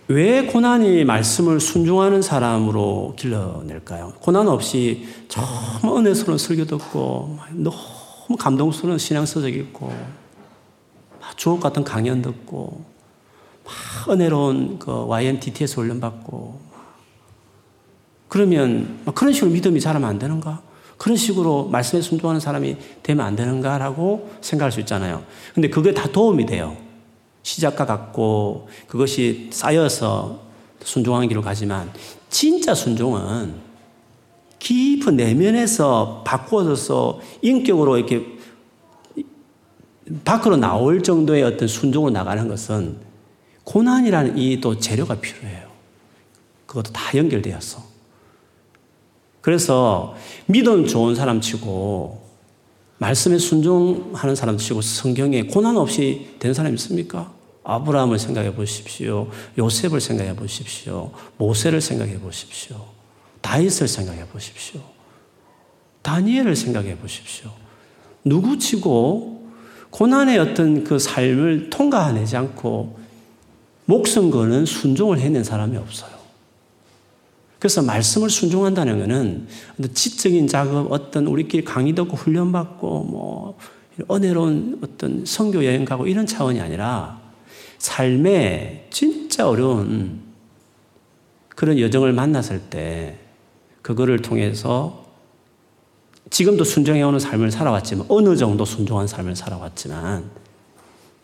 왜 0.10 0.46
고난이 0.46 1.06
말씀을 1.06 1.62
순종하는 1.62 2.22
사람으로 2.22 3.14
길러낼까요? 3.18 4.14
고난 4.20 4.50
없이 4.50 5.08
정말 5.30 6.00
은혜스러운 6.00 6.38
설교 6.38 6.66
듣고 6.66 7.40
너무 7.52 8.38
감동스러운 8.38 8.98
신앙 8.98 9.26
서적 9.26 9.50
읽고 9.50 9.94
주옥 11.38 11.62
같은 11.62 11.86
강연 11.86 12.22
듣고 12.22 12.84
막 13.64 14.12
은혜로운 14.12 14.78
그 14.78 15.06
YMTT에서 15.06 15.82
훈련 15.82 16.02
받고 16.02 16.60
그러면 18.28 19.00
그런 19.16 19.32
식으로 19.32 19.52
믿음이 19.52 19.80
자라면 19.80 20.10
안 20.10 20.20
되는가? 20.20 20.62
그런 20.98 21.16
식으로 21.16 21.70
말씀에 21.70 22.02
순종하는 22.02 22.40
사람이 22.40 22.78
되면 23.04 23.26
안 23.26 23.36
되는가라고 23.36 24.32
생각할 24.42 24.72
수 24.72 24.80
있잖아요. 24.82 25.24
근데 25.54 25.70
그게 25.70 25.94
다 25.94 26.08
도움이 26.12 26.46
돼요. 26.46 26.76
시작과 27.44 27.86
같고 27.86 28.68
그것이 28.88 29.50
쌓여서 29.52 30.42
순종하는 30.84 31.28
길로 31.28 31.42
가지만 31.42 31.92
진짜 32.30 32.74
순종은 32.74 33.54
깊은 34.60 35.18
내면에서 35.18 36.24
바꾸어져서 36.26 37.20
인격으로 37.42 37.98
이렇게 37.98 38.26
밖으로 40.26 40.58
나올 40.58 41.04
정도의 41.04 41.44
어떤 41.44 41.68
순종으로 41.68 42.12
나가는 42.12 42.48
것은 42.48 42.98
고난이라는 43.66 44.38
이 44.38 44.60
또 44.62 44.78
재료가 44.78 45.16
필요해요. 45.20 45.70
그것도 46.66 46.92
다 46.92 47.18
연결되었어. 47.18 47.84
그래서 49.42 50.16
믿음 50.46 50.88
좋은 50.88 51.16
사람 51.16 51.42
치고 51.42 52.23
말씀에 53.04 53.38
순종하는 53.38 54.34
사람 54.34 54.58
치고 54.58 54.82
성경에 54.82 55.44
고난 55.44 55.76
없이 55.76 56.36
된 56.40 56.54
사람 56.54 56.74
있습니까? 56.76 57.34
아브라함을 57.66 58.18
생각해 58.18 58.56
보십시오. 58.56 59.30
요셉을 59.58 60.00
생각해 60.00 60.38
보십시오. 60.38 61.12
모세를 61.38 61.82
생각해 61.82 62.18
보십시오. 62.20 62.78
다윗을 63.42 63.90
생각해 63.90 64.26
보십시오. 64.28 64.80
다니엘을 66.02 66.56
생각해 66.56 66.98
보십시오. 66.98 67.52
누구 68.24 68.58
치고 68.58 69.52
고난의 69.90 70.40
어떤 70.40 70.86
그 70.86 70.98
삶을 70.98 71.70
통과해내지 71.70 72.38
않고 72.38 73.00
목숨 73.84 74.32
거는 74.32 74.66
순종을 74.66 75.20
해낸 75.20 75.44
사람이 75.44 75.76
없어요. 75.76 76.13
그래서 77.64 77.82
말씀을 77.82 78.30
순종한다는 78.30 79.00
것은 79.00 79.48
지적인 79.94 80.48
작업, 80.50 80.92
어떤 80.92 81.28
우리끼리 81.28 81.64
강의 81.64 81.96
듣고 81.96 82.18
훈련받고 82.18 83.04
뭐 83.06 83.58
은혜로운 84.12 84.82
어떤 84.84 85.26
성교 85.26 85.64
여행 85.64 85.86
가고 85.86 86.06
이런 86.06 86.26
차원이 86.26 86.60
아니라 86.60 87.22
삶에 87.78 88.90
진짜 88.90 89.48
어려운 89.48 90.20
그런 91.56 91.80
여정을 91.80 92.12
만났을 92.12 92.60
때 92.64 93.18
그거를 93.82 94.22
통해서 94.22 95.06
지금도 96.32 96.66
순종해오는 96.66 97.18
삶을 97.18 97.50
살아왔지만 97.50 98.08
어느 98.10 98.36
정도 98.36 98.66
순종한 98.66 99.08
삶을 99.08 99.38
살아왔지만 99.38 100.30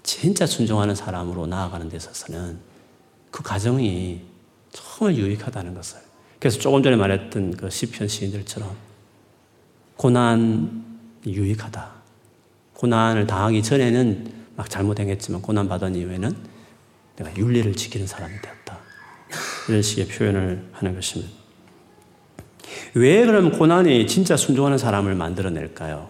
진짜 0.03 0.45
순종하는 0.45 0.95
사람으로 0.95 1.47
나아가는 1.47 1.89
데 1.89 1.97
있어서는 1.97 2.59
그 3.29 3.43
과정이 3.43 4.21
정말 4.71 5.17
유익하다는 5.17 5.73
것을 5.73 6.08
그래서 6.39 6.59
조금 6.59 6.81
전에 6.81 6.95
말했던 6.95 7.57
그 7.57 7.69
시편 7.69 8.07
시인들처럼 8.07 8.69
고난 9.97 10.85
유익하다. 11.25 11.99
고난을 12.73 13.27
당하기 13.27 13.61
전에는 13.61 14.31
막 14.55 14.69
잘못 14.69 14.99
행했지만 14.99 15.41
고난 15.41 15.67
받은 15.67 15.95
이후에는 15.95 16.33
내가 17.17 17.35
윤리를 17.35 17.75
지키는 17.75 18.07
사람이 18.07 18.33
되었다. 18.41 18.79
이런 19.67 19.81
식의 19.81 20.07
표현을 20.07 20.69
하는 20.71 20.95
것입니다. 20.95 21.33
왜 22.93 23.25
그럼 23.25 23.51
고난이 23.51 24.07
진짜 24.07 24.37
순종하는 24.37 24.77
사람을 24.77 25.15
만들어낼까요? 25.15 26.09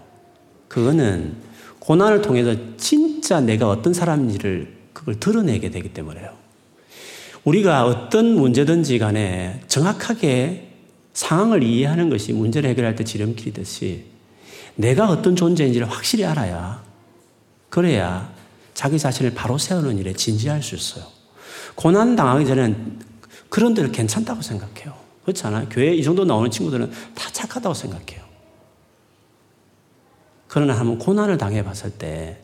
그거는 0.68 1.36
고난을 1.80 2.22
통해서 2.22 2.56
진짜 2.78 3.42
내가 3.42 3.68
어떤 3.68 3.94
사람인지를 3.94 4.78
그걸 4.94 5.20
드러내게 5.20 5.72
되기 5.72 5.92
때문에요. 5.92 6.38
우리가 7.50 7.86
어떤 7.86 8.36
문제든지 8.36 9.00
간에 9.00 9.60
정확하게 9.68 10.72
상황을 11.14 11.64
이해하는 11.64 12.10
것이 12.10 12.32
문제를 12.32 12.70
해결할 12.70 12.96
때 12.96 13.04
지름길이듯이 13.04 14.06
내가 14.76 15.10
어떤 15.10 15.36
존재인지를 15.36 15.90
확실히 15.90 16.26
알아야 16.26 16.84
그래야 17.70 18.32
자기 18.76 19.00
자신을 19.00 19.34
바로 19.34 19.58
세우는 19.58 19.98
일에 19.98 20.14
진지할 20.14 20.62
수 20.62 20.76
있어요. 20.76 21.06
고난 21.76 22.16
당하기 22.16 22.46
전에는 22.46 23.00
그런 23.50 23.74
데를 23.74 23.92
괜찮다고 23.92 24.42
생각해요. 24.42 24.94
그렇지 25.24 25.46
않아요? 25.48 25.68
교회 25.70 25.94
이 25.96 26.04
정도 26.04 26.24
나오는 26.26 26.50
친구들은 26.52 26.92
다 27.16 27.30
착하다고 27.32 27.74
생각해요. 27.74 28.22
그러나 30.48 30.80
한번 30.80 31.00
고난을 31.00 31.38
당해 31.38 31.64
봤을 31.64 31.90
때 31.90 32.42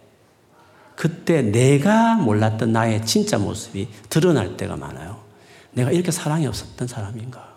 그때 0.96 1.42
내가 1.42 2.16
몰랐던 2.16 2.72
나의 2.72 3.06
진짜 3.06 3.38
모습이 3.38 3.90
드러날 4.10 4.58
때가 4.58 4.78
많아요. 4.78 5.22
내가 5.74 5.92
이렇게 5.92 6.12
사랑이 6.12 6.48
없었던 6.48 6.88
사람인가? 6.88 7.56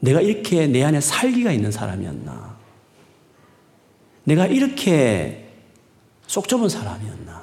내가 0.00 0.20
이렇게 0.20 0.66
내 0.66 0.82
안에 0.82 1.00
살기가 1.00 1.52
있는 1.52 1.70
사람이었나? 1.70 2.56
내가 4.24 4.46
이렇게 4.46 5.48
속 6.26 6.48
좁은 6.48 6.68
사람이었나? 6.68 7.42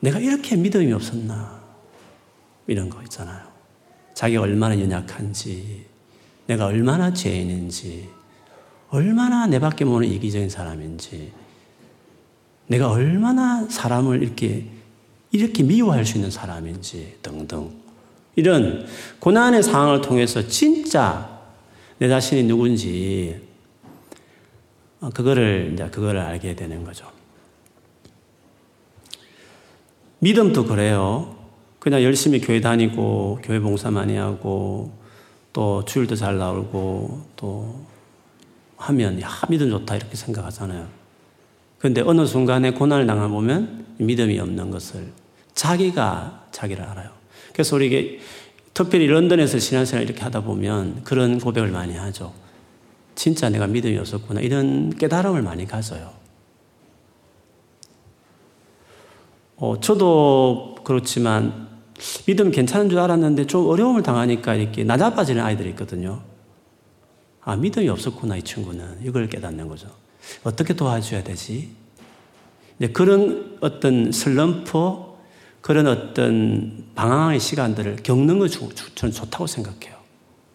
내가 0.00 0.18
이렇게 0.18 0.56
믿음이 0.56 0.92
없었나? 0.92 1.60
이런 2.66 2.88
거 2.88 3.02
있잖아요. 3.02 3.46
자기가 4.14 4.42
얼마나 4.42 4.78
연약한지, 4.78 5.86
내가 6.46 6.66
얼마나 6.66 7.12
죄인인지, 7.12 8.08
얼마나 8.88 9.46
내 9.46 9.58
밖에 9.58 9.84
모르는 9.84 10.12
이기적인 10.14 10.48
사람인지, 10.48 11.32
내가 12.66 12.90
얼마나 12.90 13.66
사람을 13.68 14.22
이렇게, 14.22 14.66
이렇게 15.30 15.62
미워할 15.62 16.04
수 16.04 16.16
있는 16.16 16.30
사람인지 16.30 17.18
등등. 17.22 17.70
이런 18.34 18.86
고난의 19.18 19.62
상황을 19.62 20.00
통해서 20.00 20.46
진짜 20.46 21.40
내 21.98 22.08
자신이 22.08 22.44
누군지, 22.44 23.40
어, 25.00 25.10
그거를, 25.10 25.70
이제 25.72 25.88
그거를 25.88 26.20
알게 26.20 26.56
되는 26.56 26.84
거죠. 26.84 27.06
믿음도 30.20 30.64
그래요. 30.64 31.36
그냥 31.78 32.02
열심히 32.02 32.40
교회 32.40 32.60
다니고, 32.60 33.40
교회 33.42 33.60
봉사 33.60 33.90
많이 33.90 34.16
하고, 34.16 34.92
또 35.52 35.84
주일도 35.84 36.16
잘 36.16 36.38
나오고, 36.38 37.26
또 37.36 37.84
하면, 38.76 39.20
야, 39.20 39.28
믿음 39.48 39.68
좋다, 39.70 39.96
이렇게 39.96 40.16
생각하잖아요. 40.16 41.01
그런데 41.82 42.00
어느 42.00 42.24
순간에 42.26 42.70
고난을 42.70 43.08
당해보면 43.08 43.86
믿음이 43.98 44.38
없는 44.38 44.70
것을 44.70 45.08
자기가 45.52 46.46
자기를 46.52 46.84
알아요. 46.84 47.10
그래서 47.52 47.74
우리 47.74 47.88
게 47.88 48.20
특별히 48.72 49.08
런던에서 49.08 49.58
신앙생활 49.58 50.04
이렇게 50.04 50.22
하다 50.22 50.44
보면 50.44 51.02
그런 51.02 51.40
고백을 51.40 51.72
많이 51.72 51.96
하죠. 51.96 52.32
진짜 53.16 53.50
내가 53.50 53.66
믿음이 53.66 53.98
없었구나. 53.98 54.42
이런 54.42 54.90
깨달음을 54.90 55.42
많이 55.42 55.66
가져요. 55.66 56.12
어, 59.56 59.80
저도 59.80 60.76
그렇지만 60.84 61.66
믿음 62.26 62.52
괜찮은 62.52 62.90
줄 62.90 63.00
알았는데 63.00 63.48
좀 63.48 63.66
어려움을 63.66 64.04
당하니까 64.04 64.54
이렇게 64.54 64.84
나자빠지는 64.84 65.42
아이들이 65.42 65.70
있거든요. 65.70 66.22
아, 67.40 67.56
믿음이 67.56 67.88
없었구나, 67.88 68.36
이 68.36 68.42
친구는. 68.44 69.00
이걸 69.02 69.28
깨닫는 69.28 69.66
거죠. 69.66 70.01
어떻게 70.44 70.74
도와줘야 70.74 71.22
되지? 71.22 71.70
그런 72.92 73.58
어떤 73.60 74.12
슬럼프, 74.12 75.12
그런 75.60 75.86
어떤 75.86 76.86
방황의 76.94 77.38
시간들을 77.38 77.96
겪는 78.02 78.38
거 78.38 78.48
저는 78.48 79.14
좋다고 79.14 79.46
생각해요. 79.46 79.96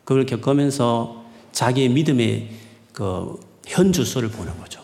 그걸 0.03 0.25
겪으면서 0.25 1.25
자기의 1.51 1.89
믿음의 1.89 2.49
그 2.93 3.39
현주소를 3.65 4.29
보는 4.29 4.57
거죠. 4.59 4.81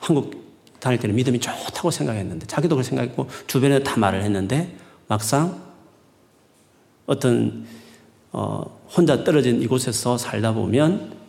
한국 0.00 0.40
다닐 0.80 0.98
때는 0.98 1.14
믿음이 1.14 1.40
좋다고 1.40 1.90
생각했는데 1.90 2.46
자기도 2.46 2.74
그렇게 2.74 2.88
생각했고 2.88 3.28
주변에 3.46 3.82
다 3.82 3.98
말을 3.98 4.22
했는데 4.22 4.76
막상 5.06 5.62
어떤 7.06 7.66
어, 8.32 8.80
혼자 8.96 9.24
떨어진 9.24 9.60
이곳에서 9.60 10.16
살다 10.16 10.54
보면 10.54 11.19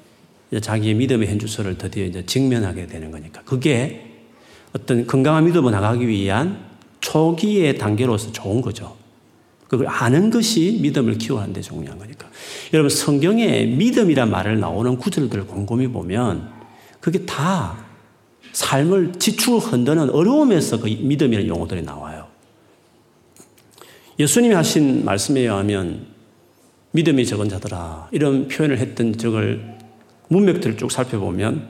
자기의 0.60 0.96
믿음의 0.96 1.30
현주소를 1.30 1.78
드디어 1.78 2.06
이제 2.06 2.26
직면하게 2.26 2.88
되는 2.88 3.12
거니까 3.12 3.42
그게 3.44 4.08
어떤 4.74 5.08
건강한 5.08 5.46
믿음을 5.46 5.72
나가기 5.72 6.08
위한 6.08 6.60
초기의 7.00 7.78
단계로서 7.78 8.32
좋은 8.32 8.62
거죠. 8.62 8.98
그걸 9.68 9.88
아는 9.88 10.30
것이 10.30 10.80
믿음을 10.82 11.18
키워하는 11.18 11.54
데 11.54 11.62
중요한 11.62 11.98
거니까. 11.98 12.30
여러분 12.74 12.90
성경에 12.90 13.66
믿음이란 13.66 14.30
말을 14.30 14.60
나오는 14.60 14.98
구절들을 14.98 15.48
곰곰이 15.48 15.88
보면 15.88 16.52
그게 17.00 17.26
다 17.26 17.86
삶을 18.52 19.14
지축을 19.18 19.60
흔드는 19.60 20.10
어려움에서 20.10 20.80
그 20.80 20.88
믿음이라는 20.88 21.48
용어들이 21.48 21.84
나와요. 21.84 22.28
예수님이 24.20 24.54
하신 24.54 25.06
말씀에 25.06 25.40
의하면 25.42 26.06
믿음이 26.92 27.26
적은 27.26 27.48
자들아 27.48 28.10
이런 28.12 28.50
표현을 28.50 28.78
했던 28.78 29.18
적을 29.18 29.71
문맥들을 30.32 30.78
쭉 30.78 30.90
살펴보면 30.90 31.68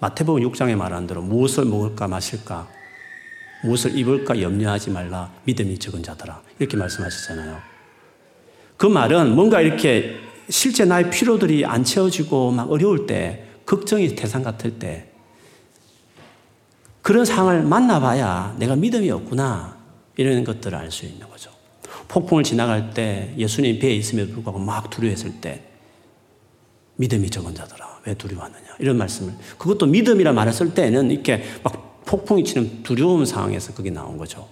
마태복음 0.00 0.42
6장에 0.50 0.74
말한 0.74 1.06
대로 1.06 1.22
무엇을 1.22 1.64
먹을까 1.64 2.08
마실까 2.08 2.68
무엇을 3.62 3.96
입을까 3.96 4.42
염려하지 4.42 4.90
말라 4.90 5.32
믿음이 5.44 5.78
적은 5.78 6.02
자들아 6.02 6.42
이렇게 6.58 6.76
말씀하셨잖아요. 6.76 7.56
그 8.76 8.86
말은 8.86 9.36
뭔가 9.36 9.60
이렇게 9.60 10.16
실제 10.48 10.84
나의 10.84 11.08
필요들이 11.10 11.64
안 11.64 11.84
채워지고 11.84 12.50
막 12.50 12.70
어려울 12.70 13.06
때 13.06 13.44
걱정이 13.64 14.16
대상 14.16 14.42
같을 14.42 14.78
때 14.80 15.10
그런 17.00 17.24
상황을 17.24 17.62
만나봐야 17.62 18.56
내가 18.58 18.74
믿음이 18.74 19.08
없구나 19.10 19.78
이런 20.16 20.42
것들을 20.42 20.76
알 20.76 20.90
수 20.90 21.06
있는 21.06 21.28
거죠. 21.28 21.50
폭풍을 22.08 22.42
지나갈 22.42 22.90
때 22.90 23.32
예수님 23.38 23.78
배에 23.78 23.92
있음에도 23.92 24.32
불구하고 24.32 24.58
막 24.58 24.90
두려워했을 24.90 25.40
때 25.40 25.73
믿음이 26.96 27.30
적은 27.30 27.54
자더라. 27.54 28.00
왜 28.06 28.14
두려워하느냐. 28.14 28.76
이런 28.78 28.96
말씀을. 28.98 29.34
그것도 29.58 29.86
믿음이라 29.86 30.32
말을 30.32 30.52
쓸 30.52 30.74
때는 30.74 31.10
이렇게 31.10 31.42
막 31.62 32.04
폭풍이 32.04 32.44
치는 32.44 32.82
두려움 32.82 33.24
상황에서 33.24 33.74
그게 33.74 33.90
나온 33.90 34.16
거죠. 34.18 34.48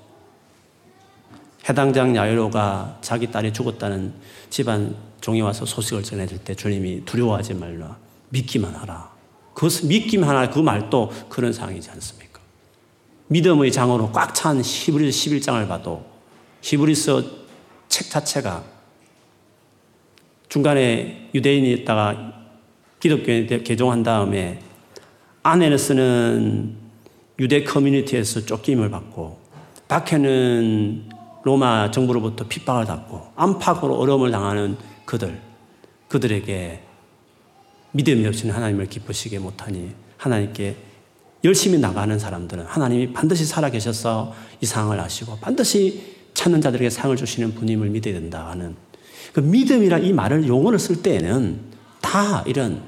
해당장 1.68 2.16
야이로가 2.16 2.99
자기 3.03 3.30
딸이 3.30 3.53
죽었다는 3.53 4.14
집안 4.51 4.97
종이 5.20 5.40
와서 5.40 5.64
소식을 5.64 6.03
전해줄 6.03 6.38
때 6.38 6.55
주님이 6.55 7.05
두려워하지 7.05 7.55
말라. 7.55 7.97
믿기만 8.30 8.74
하라. 8.74 9.12
그것 9.55 9.84
믿기만 9.86 10.28
하라. 10.28 10.51
그 10.51 10.59
말도 10.59 11.12
그런 11.28 11.53
상황이지 11.53 11.90
않습니까? 11.90 12.40
믿음의 13.28 13.70
장으로 13.70 14.11
꽉 14.11 14.34
찬 14.34 14.61
히브리서 14.61 15.16
11장을 15.16 15.68
봐도 15.68 16.05
히브리서 16.62 17.22
책 17.88 18.11
자체가 18.11 18.64
중간에 20.53 21.30
유대인이 21.34 21.72
있다가 21.72 22.34
기독교에 23.00 23.46
개종한 23.46 24.03
다음에 24.03 24.61
안에는 25.42 25.78
쓰는 25.78 26.76
유대 27.38 27.64
커뮤니티에서 27.64 28.44
쫓김을 28.44 28.90
받고 28.90 29.38
밖에는 29.88 31.09
로마 31.42 31.90
정부로부터 31.90 32.46
핍박을 32.48 32.84
받고 32.84 33.28
안팎으로 33.34 33.94
어려움을 33.96 34.30
당하는 34.30 34.76
그들 35.07 35.40
그들에게 36.09 36.82
믿음이 37.92 38.26
없이는 38.26 38.55
하나님을 38.55 38.88
기쁘시게 38.88 39.38
못하니 39.38 39.92
하나님께 40.18 40.76
열심히 41.44 41.78
나가는 41.78 42.18
사람들은 42.18 42.66
하나님이 42.66 43.14
반드시 43.14 43.46
살아계셔서 43.46 44.34
이 44.61 44.66
상황을 44.66 45.00
아시고 45.00 45.38
반드시 45.40 46.12
찾는 46.34 46.61
자들에게 46.61 46.90
상을 46.90 47.16
주시는 47.16 47.55
분임을 47.55 47.88
믿어야 47.88 48.12
된다 48.12 48.48
하는 48.50 48.76
그 49.33 49.41
믿음이라 49.41 49.99
이 49.99 50.12
말을 50.12 50.47
용어를 50.47 50.79
쓸 50.79 51.03
때에는 51.03 51.61
다 52.01 52.43
이런 52.47 52.83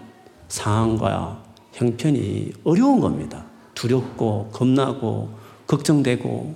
상황과 0.49 1.43
형편이 1.73 2.53
어려운 2.65 3.01
겁니다. 3.01 3.45
두렵고 3.75 4.51
겁나고 4.53 5.31
걱정되고 5.67 6.55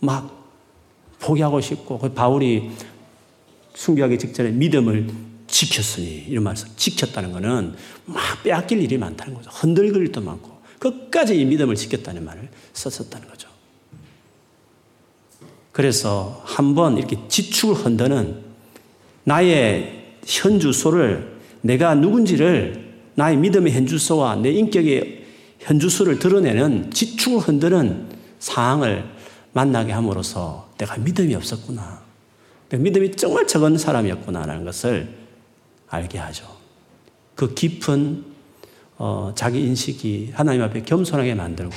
막 0.00 0.36
포기하고 1.18 1.60
싶고 1.60 1.98
그 1.98 2.12
바울이 2.12 2.70
순교하기 3.74 4.18
직전에 4.18 4.50
믿음을 4.50 5.08
지켰으니 5.46 6.26
이런 6.28 6.44
말씀 6.44 6.68
지켰다는 6.76 7.32
것은 7.32 7.74
막 8.06 8.42
빼앗길 8.42 8.82
일이 8.82 8.98
많다는 8.98 9.34
거죠. 9.34 9.50
흔들릴 9.52 9.94
일도 9.96 10.20
많고 10.20 10.56
끝까지 10.78 11.38
이 11.40 11.44
믿음을 11.44 11.74
지켰다는 11.74 12.24
말을 12.24 12.48
썼었다는 12.72 13.28
거죠. 13.28 13.48
그래서 15.72 16.42
한번 16.44 16.96
이렇게 16.96 17.18
지축을 17.28 17.74
흔드는 17.74 18.45
나의 19.26 20.14
현 20.24 20.60
주소를 20.60 21.36
내가 21.60 21.96
누군지를 21.96 22.94
나의 23.16 23.36
믿음의 23.38 23.72
현 23.72 23.86
주소와 23.86 24.36
내 24.36 24.52
인격의 24.52 25.24
현 25.58 25.80
주소를 25.80 26.20
드러내는 26.20 26.92
지축을 26.92 27.40
흔드는 27.40 28.08
상황을 28.38 29.04
만나게 29.52 29.90
함으로써 29.92 30.70
내가 30.78 30.96
믿음이 30.98 31.34
없었구나. 31.34 32.02
내가 32.68 32.82
믿음이 32.82 33.16
정말 33.16 33.48
적은 33.48 33.78
사람이었구나라는 33.78 34.64
것을 34.64 35.08
알게 35.88 36.18
하죠. 36.18 36.46
그 37.34 37.52
깊은 37.52 38.24
어, 38.98 39.32
자기 39.34 39.60
인식이 39.62 40.30
하나님 40.34 40.62
앞에 40.62 40.82
겸손하게 40.82 41.34
만들고 41.34 41.74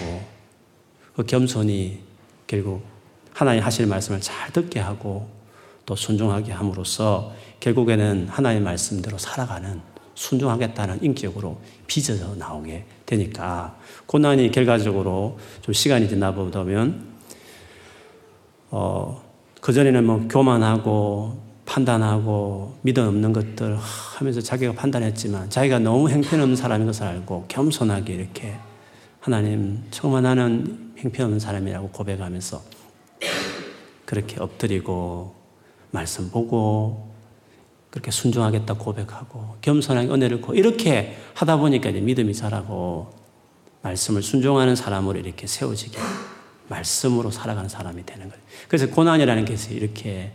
그 1.16 1.26
겸손이 1.26 2.00
결국 2.46 2.84
하나님 3.34 3.64
하시는 3.64 3.90
말씀을 3.90 4.22
잘 4.22 4.54
듣게 4.54 4.80
하고 4.80 5.39
또 5.90 5.96
순종하게 5.96 6.52
함으로써 6.52 7.34
결국에는 7.60 8.28
하나님의 8.30 8.64
말씀대로 8.64 9.18
살아가는 9.18 9.82
순종하겠다는 10.14 11.04
인격으로 11.04 11.60
빚어져 11.88 12.36
나오게 12.36 12.86
되니까 13.08 13.76
고난이 14.06 14.52
결과적으로 14.52 15.40
좀 15.64 15.74
시간이 15.74 16.08
지나 16.08 16.32
보면 16.32 17.08
어, 18.70 19.20
그전에는 19.62 20.06
뭐 20.06 20.28
교만하고 20.30 21.42
판단하고 21.66 22.78
믿음 22.84 23.08
없는 23.08 23.34
것들 23.34 23.76
하면서 23.76 24.42
자기가 24.42 24.74
판단했지만 24.74 25.50
자기가 25.50 25.80
너무 25.80 26.08
행편없는 26.12 26.56
사람인 26.56 26.86
것을 26.86 27.06
알고 27.06 27.46
겸손하게 27.48 28.14
이렇게 28.14 28.60
하나님 29.22 29.84
정말 29.90 30.22
나는 30.22 30.94
행편없는 31.00 31.40
사람이라고 31.40 31.90
고백하면서 31.90 32.62
그렇게 34.06 34.40
엎드리고 34.40 35.39
말씀 35.92 36.30
보고 36.30 37.10
그렇게 37.90 38.12
순종하겠다 38.12 38.76
고백하고 38.76 39.58
겸손하게 39.62 40.10
은혜를 40.10 40.42
고 40.42 40.54
이렇게 40.54 41.18
하다 41.34 41.58
보니까 41.58 41.90
이제 41.90 42.00
믿음이 42.00 42.34
자라고 42.34 43.12
말씀을 43.82 44.22
순종하는 44.22 44.76
사람으로 44.76 45.20
이렇게 45.20 45.48
세워지게 45.48 45.98
말씀으로 46.68 47.32
살아가는 47.32 47.68
사람이 47.68 48.06
되는 48.06 48.30
거예요. 48.30 48.44
그래서 48.68 48.88
고난이라는 48.88 49.46
것이 49.46 49.74
이렇게 49.74 50.32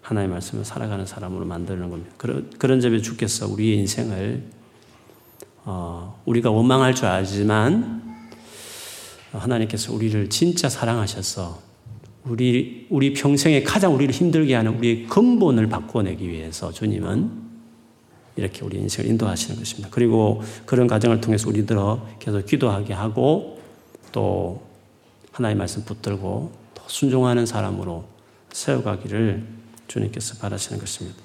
하나의 0.00 0.28
말씀을 0.28 0.64
살아가는 0.64 1.04
사람으로 1.04 1.44
만드는 1.44 1.90
겁니다. 1.90 2.12
그런, 2.16 2.50
그런 2.58 2.80
점에 2.80 3.00
주께서 3.00 3.46
우리의 3.46 3.78
인생을 3.78 4.42
어, 5.64 6.20
우리가 6.24 6.50
원망할 6.50 6.94
줄 6.94 7.06
알지만 7.06 8.02
하나님께서 9.32 9.92
우리를 9.92 10.28
진짜 10.28 10.68
사랑하셔서 10.68 11.71
우리, 12.24 12.86
우리 12.88 13.12
평생에 13.12 13.62
가장 13.62 13.94
우리를 13.94 14.14
힘들게 14.14 14.54
하는 14.54 14.76
우리의 14.78 15.06
근본을 15.06 15.68
바꿔내기 15.68 16.28
위해서 16.28 16.72
주님은 16.72 17.30
이렇게 18.36 18.64
우리 18.64 18.78
인생을 18.78 19.10
인도하시는 19.10 19.58
것입니다. 19.58 19.88
그리고 19.90 20.42
그런 20.64 20.86
과정을 20.86 21.20
통해서 21.20 21.48
우리들어 21.48 22.06
계속 22.18 22.46
기도하게 22.46 22.94
하고 22.94 23.60
또 24.12 24.62
하나의 25.32 25.54
말씀 25.54 25.84
붙들고 25.84 26.52
순종하는 26.86 27.46
사람으로 27.46 28.04
세워가기를 28.52 29.44
주님께서 29.88 30.38
바라시는 30.38 30.78
것입니다. 30.78 31.18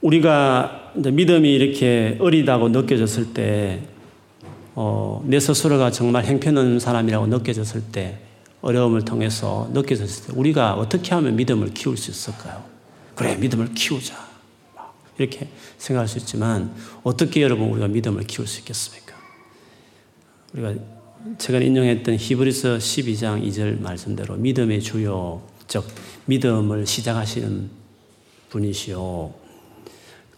우리가 0.00 0.92
믿음이 0.96 1.52
이렇게 1.52 2.16
어리다고 2.20 2.68
느껴졌을 2.68 3.32
때, 3.32 3.82
어, 4.74 5.22
내 5.26 5.38
스스로가 5.38 5.90
정말 5.90 6.24
행편없는 6.24 6.80
사람이라고 6.80 7.26
느껴졌을 7.28 7.82
때, 7.92 8.18
어려움을 8.60 9.04
통해서 9.04 9.68
느껴졌을 9.72 10.26
때, 10.26 10.32
우리가 10.38 10.74
어떻게 10.74 11.14
하면 11.14 11.36
믿음을 11.36 11.72
키울 11.74 11.96
수 11.96 12.10
있을까요? 12.10 12.64
그래, 13.14 13.36
믿음을 13.36 13.72
키우자. 13.74 14.14
이렇게 15.18 15.48
생각할 15.78 16.08
수 16.08 16.18
있지만, 16.18 16.74
어떻게 17.04 17.42
여러분 17.42 17.68
우리가 17.68 17.86
믿음을 17.88 18.24
키울 18.24 18.48
수 18.48 18.58
있겠습니까? 18.60 19.14
우리가 20.52 20.74
최근 21.38 21.62
인용했던 21.62 22.16
히브리서 22.16 22.78
12장 22.78 23.46
2절 23.48 23.80
말씀대로 23.80 24.36
믿음의 24.36 24.82
주요, 24.82 25.42
즉 25.68 25.84
믿음을 26.26 26.86
시작하시는 26.86 27.70
분이시오. 28.50 29.32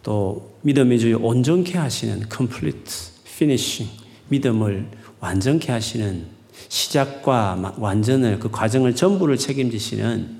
또 0.03 0.57
믿음의 0.61 0.99
주요 0.99 1.17
온전케 1.17 1.77
하시는 1.77 2.23
complete 2.33 2.93
finishing 3.25 4.06
믿음을 4.29 4.87
완전케 5.19 5.71
하시는 5.71 6.27
시작과 6.69 7.75
완전을 7.77 8.39
그 8.39 8.49
과정을 8.49 8.95
전부를 8.95 9.37
책임지시는 9.37 10.37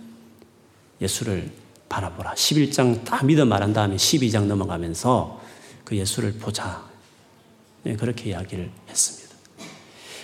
예수를 1.01 1.51
바라보라. 1.89 2.33
11장 2.33 3.03
다 3.03 3.23
믿음 3.23 3.49
말한 3.49 3.73
다음에 3.73 3.95
12장 3.95 4.45
넘어가면서 4.45 5.41
그 5.83 5.95
예수를 5.95 6.33
보자. 6.33 6.85
네, 7.83 7.95
그렇게 7.95 8.31
이야기를 8.31 8.69
했습니다. 8.89 9.35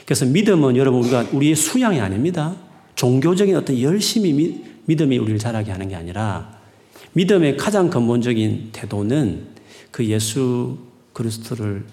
그래서 0.06 0.26
믿음은 0.26 0.76
여러분 0.76 1.02
우리가 1.02 1.28
우리의 1.32 1.56
수양이 1.56 2.00
아닙니다. 2.02 2.56
종교적인 2.96 3.56
어떤 3.56 3.80
열심히 3.80 4.34
미, 4.34 4.62
믿음이 4.86 5.18
우리를 5.18 5.40
자라게 5.40 5.72
하는 5.72 5.88
게 5.88 5.96
아니라 5.96 6.60
믿음의 7.14 7.58
가장 7.58 7.90
근본적인 7.90 8.70
태도는 8.74 9.48
그 9.92 10.06
예수 10.06 10.78
그리스도를 11.14 11.86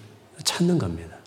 찾는 0.43 0.77
겁니다. 0.77 1.20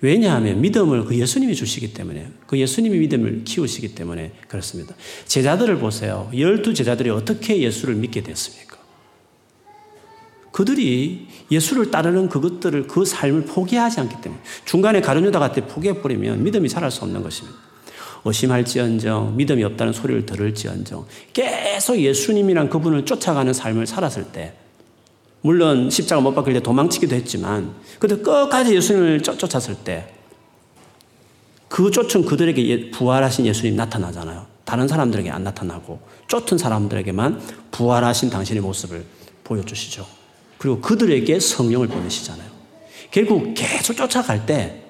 왜냐하면 0.00 0.60
믿음을 0.60 1.04
그 1.04 1.14
예수님이 1.14 1.54
주시기 1.54 1.92
때문에 1.92 2.28
그 2.46 2.58
예수님이 2.58 2.98
믿음을 2.98 3.44
키우시기 3.44 3.94
때문에 3.94 4.32
그렇습니다. 4.48 4.94
제자들을 5.26 5.78
보세요. 5.78 6.30
열두 6.36 6.72
제자들이 6.72 7.10
어떻게 7.10 7.60
예수를 7.60 7.94
믿게 7.96 8.22
됐습니까? 8.22 8.78
그들이 10.52 11.28
예수를 11.50 11.90
따르는 11.90 12.28
그것들을 12.28 12.86
그 12.86 13.04
삶을 13.04 13.44
포기하지 13.44 14.00
않기 14.00 14.20
때문에 14.22 14.40
중간에 14.64 15.00
가룟유다 15.00 15.38
같은 15.38 15.66
포기해버리면 15.66 16.42
믿음이 16.44 16.68
자랄 16.68 16.90
수 16.90 17.04
없는 17.04 17.22
것입니다. 17.22 17.58
의심할지언정 18.24 19.36
믿음이 19.36 19.64
없다는 19.64 19.92
소리를 19.92 20.26
들을지언정 20.26 21.06
계속 21.32 21.96
예수님이란 21.98 22.68
그분을 22.68 23.04
쫓아가는 23.06 23.52
삶을 23.52 23.86
살았을 23.86 24.32
때 24.32 24.54
물론 25.42 25.90
십자가 25.90 26.20
못 26.20 26.34
박힐 26.34 26.54
때 26.54 26.60
도망치기도 26.60 27.14
했지만 27.16 27.74
그때 27.98 28.16
끝까지 28.16 28.74
예수님을 28.74 29.22
쫓았을 29.22 29.76
때 29.76 30.20
그 31.70 31.92
쫓은 31.92 32.24
그들에게 32.26 32.68
예, 32.68 32.90
부활하신 32.90 33.46
예수님 33.46 33.76
나타나잖아요. 33.76 34.44
다른 34.64 34.88
사람들에게 34.88 35.30
안 35.30 35.44
나타나고 35.44 36.00
쫓은 36.26 36.58
사람들에게만 36.58 37.40
부활하신 37.70 38.28
당신의 38.28 38.60
모습을 38.60 39.04
보여주시죠. 39.44 40.04
그리고 40.58 40.80
그들에게 40.80 41.38
성령을 41.38 41.86
보내시잖아요. 41.86 42.50
결국 43.12 43.54
계속 43.54 43.94
쫓아갈 43.94 44.46
때 44.46 44.82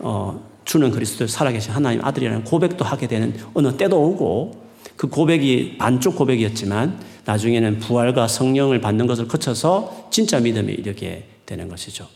어, 0.00 0.44
주는 0.64 0.90
그리스도 0.90 1.28
살아계신 1.28 1.72
하나님 1.72 2.04
아들이라는 2.04 2.44
고백도 2.44 2.84
하게 2.84 3.06
되는 3.06 3.38
어느 3.54 3.76
때도 3.76 4.02
오고 4.02 4.66
그 4.96 5.06
고백이 5.06 5.78
반쪽 5.78 6.16
고백이었지만 6.16 7.00
나중에는 7.28 7.78
부활과 7.78 8.26
성령을 8.26 8.80
받는 8.80 9.06
것을 9.06 9.28
거쳐서 9.28 10.08
진짜 10.10 10.40
믿음이 10.40 10.72
이렇게 10.72 11.28
되는 11.44 11.68
것이죠. 11.68 12.08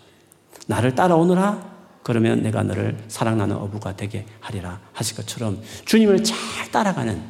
나를 0.67 0.95
따라오너라? 0.95 1.71
그러면 2.03 2.43
내가 2.43 2.63
너를 2.63 2.97
사랑나는 3.09 3.57
어부가 3.57 3.95
되게 3.95 4.25
하리라 4.41 4.81
하실 4.95 5.17
것처럼 5.17 5.61
주님을 5.85 6.25
잘 6.25 6.37
따라가는 6.73 7.23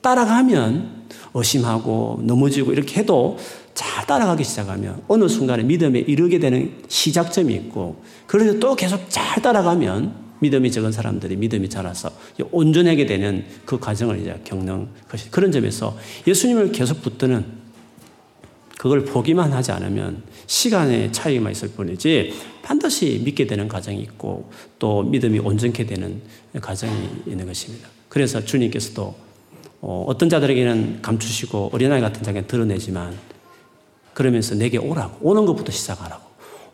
따라가면 0.00 1.08
의심하고 1.34 2.20
넘어지고 2.22 2.72
이렇게 2.72 3.00
해도 3.00 3.38
잘 3.74 4.06
따라가기 4.06 4.44
시작하면 4.44 5.02
어느 5.08 5.26
순간에 5.26 5.64
믿음에 5.64 5.98
이르게 5.98 6.38
되는 6.38 6.80
시작점이 6.86 7.52
있고 7.54 8.02
그래서 8.28 8.60
또 8.60 8.76
계속 8.76 9.10
잘 9.10 9.42
따라가면 9.42 10.27
믿음이 10.40 10.70
적은 10.70 10.92
사람들이 10.92 11.36
믿음이 11.36 11.68
자라서 11.68 12.10
온전하게 12.50 13.06
되는 13.06 13.44
그 13.64 13.78
과정을 13.78 14.20
이제 14.20 14.40
겪는 14.44 14.88
것이 15.08 15.30
그런 15.30 15.52
점에서 15.52 15.96
예수님을 16.26 16.72
계속 16.72 17.02
붙드는 17.02 17.68
그걸 18.78 19.04
보기만 19.04 19.52
하지 19.52 19.72
않으면 19.72 20.22
시간의 20.46 21.12
차이만 21.12 21.52
있을 21.52 21.70
뿐이지 21.70 22.32
반드시 22.62 23.20
믿게 23.24 23.46
되는 23.46 23.66
과정이 23.66 24.00
있고 24.02 24.50
또 24.78 25.02
믿음이 25.02 25.40
온전케 25.40 25.84
되는 25.84 26.22
과정이 26.60 27.08
있는 27.26 27.46
것입니다. 27.46 27.88
그래서 28.08 28.44
주님께서도 28.44 29.14
어, 29.80 30.04
어떤 30.08 30.28
자들에게는 30.28 31.02
감추시고 31.02 31.70
어린아이 31.72 32.00
같은 32.00 32.22
자에게 32.22 32.46
드러내지만 32.46 33.16
그러면서 34.14 34.54
내게 34.54 34.78
오라고 34.78 35.28
오는 35.28 35.44
것부터 35.44 35.72
시작하라고 35.72 36.22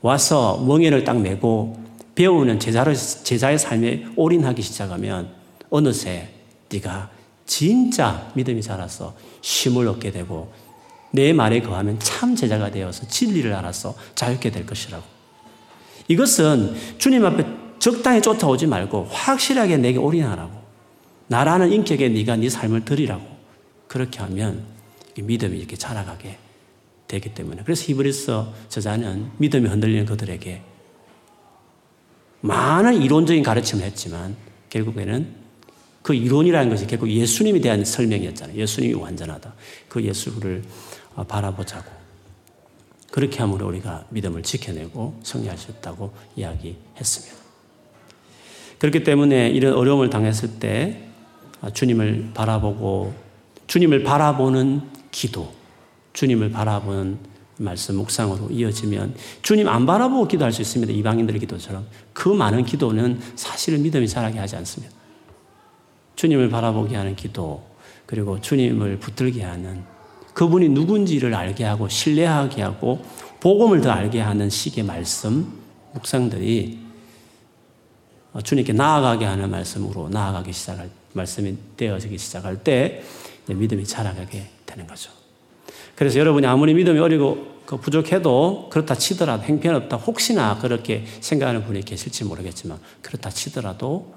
와서 0.01 0.62
멍에를 0.67 1.05
딱 1.05 1.21
메고 1.21 1.84
배우는 2.15 2.61
제자를, 2.61 2.95
제자의 2.95 3.59
삶에 3.59 4.07
올인하기 4.17 4.62
시작하면 4.62 5.31
어느새 5.71 6.29
네가 6.71 7.11
진짜 7.47 8.31
믿음이 8.35 8.62
자라서 8.62 9.15
힘을 9.43 9.89
얻게 9.89 10.11
되고 10.11 10.53
내 11.12 11.33
말에 11.33 11.61
거하면 11.61 11.99
참 12.01 12.35
제자가 12.35 12.71
되어서 12.71 13.07
진리를 13.07 13.53
알아서 13.53 13.95
자유케 14.15 14.51
될 14.51 14.67
것이라고. 14.67 15.05
이것은 16.09 16.75
주님 16.99 17.25
앞에 17.25 17.47
적당히 17.79 18.21
쫓아오지 18.21 18.67
말고 18.67 19.05
확실하게 19.11 19.77
내게 19.77 19.99
올인하라고. 19.99 20.53
나라는 21.29 21.73
인격에 21.73 22.09
네가 22.09 22.37
네 22.37 22.49
삶을 22.49 22.85
드리라고. 22.85 23.25
그렇게 23.87 24.19
하면 24.21 24.65
믿음이 25.17 25.57
이렇게 25.57 25.77
자라가게 25.77 26.39
되기 27.07 27.33
때문에. 27.33 27.62
그래서 27.62 27.85
히브리서 27.87 28.53
저자는 28.69 29.31
믿음이 29.39 29.69
흔들리는 29.69 30.07
그들에게 30.07 30.62
많은 32.45 33.01
이론적인 33.01 33.42
가르침을 33.42 33.84
했지만 33.84 34.36
결국에는 34.68 35.26
그 36.03 36.12
이론이라는 36.14 36.68
것이 36.68 36.86
결국 36.86 37.09
예수님에 37.09 37.59
대한 37.61 37.82
설명이었잖아요. 37.82 38.55
예수님이 38.59 38.92
완전하다. 38.92 39.55
그 39.88 40.03
예수를 40.03 40.62
어, 41.14 41.24
바라보자고. 41.24 41.90
그렇게 43.11 43.38
함으로 43.38 43.68
우리가 43.68 44.05
믿음을 44.11 44.42
지켜내고 44.42 45.20
승리할 45.22 45.57
수 45.57 45.70
있다고 45.70 46.12
이야기했습니다. 46.36 47.34
그렇기 48.78 49.05
때문에 49.05 49.49
이런 49.49 49.72
어려움을 49.72 50.11
당했을 50.11 50.59
때 50.59 51.09
어, 51.62 51.70
주님을 51.70 52.32
바라보고 52.34 53.14
주님을 53.68 54.03
바라보는 54.03 54.82
기도, 55.11 55.51
주님을 56.12 56.51
바라보는 56.51 57.18
말씀 57.57 57.97
묵상으로 57.97 58.51
이어지면 58.51 59.15
주님 59.43 59.69
안 59.69 59.87
바라보고 59.87 60.29
기도할 60.29 60.53
수 60.53 60.63
있습니다. 60.63 60.93
이방인들의 60.93 61.41
기도처럼. 61.41 61.87
그 62.13 62.29
많은 62.29 62.65
기도는 62.65 63.21
사실은 63.37 63.83
믿음이 63.83 64.09
자라게 64.09 64.39
하지 64.39 64.57
않습니다. 64.57 64.95
주님을 66.17 66.49
바라보게 66.51 66.97
하는 66.97 67.17
기도, 67.17 67.65
그리고 68.07 68.41
주님을 68.41 68.99
붙들게 68.99 69.43
하는 69.43 69.85
그분이 70.35 70.69
누군지를 70.71 71.35
알게 71.35 71.65
하고 71.65 71.89
신뢰하게 71.89 72.63
하고 72.63 73.05
복음을 73.41 73.81
더 73.81 73.91
알게 73.91 74.21
하는 74.21 74.51
식의 74.51 74.85
말씀, 74.85 75.53
묵상들이 75.93 76.79
주님께 78.43 78.73
나아가게 78.73 79.25
하는 79.25 79.51
말씀으로 79.51 80.09
나아가기 80.09 80.53
시작할, 80.53 80.91
말씀이 81.13 81.57
되어지기 81.77 82.19
시작할 82.19 82.65
때 82.65 83.03
믿음이 83.47 83.85
자라게 83.85 84.51
되는 84.67 84.87
거죠. 84.87 85.24
그래서 85.95 86.18
여러분이 86.18 86.47
아무리 86.47 86.74
믿음이 86.74 86.99
어리고 86.99 87.55
그 87.66 87.78
부족해도 87.78 88.68
그렇다 88.70 88.95
치더라도 88.95 89.45
행편없다 89.45 89.97
혹시나 89.97 90.59
그렇게 90.59 91.05
생각하는 91.20 91.64
분이 91.64 91.82
계실지 91.82 92.24
모르겠지만 92.24 92.78
그렇다 93.01 93.30
치더라도 93.30 94.14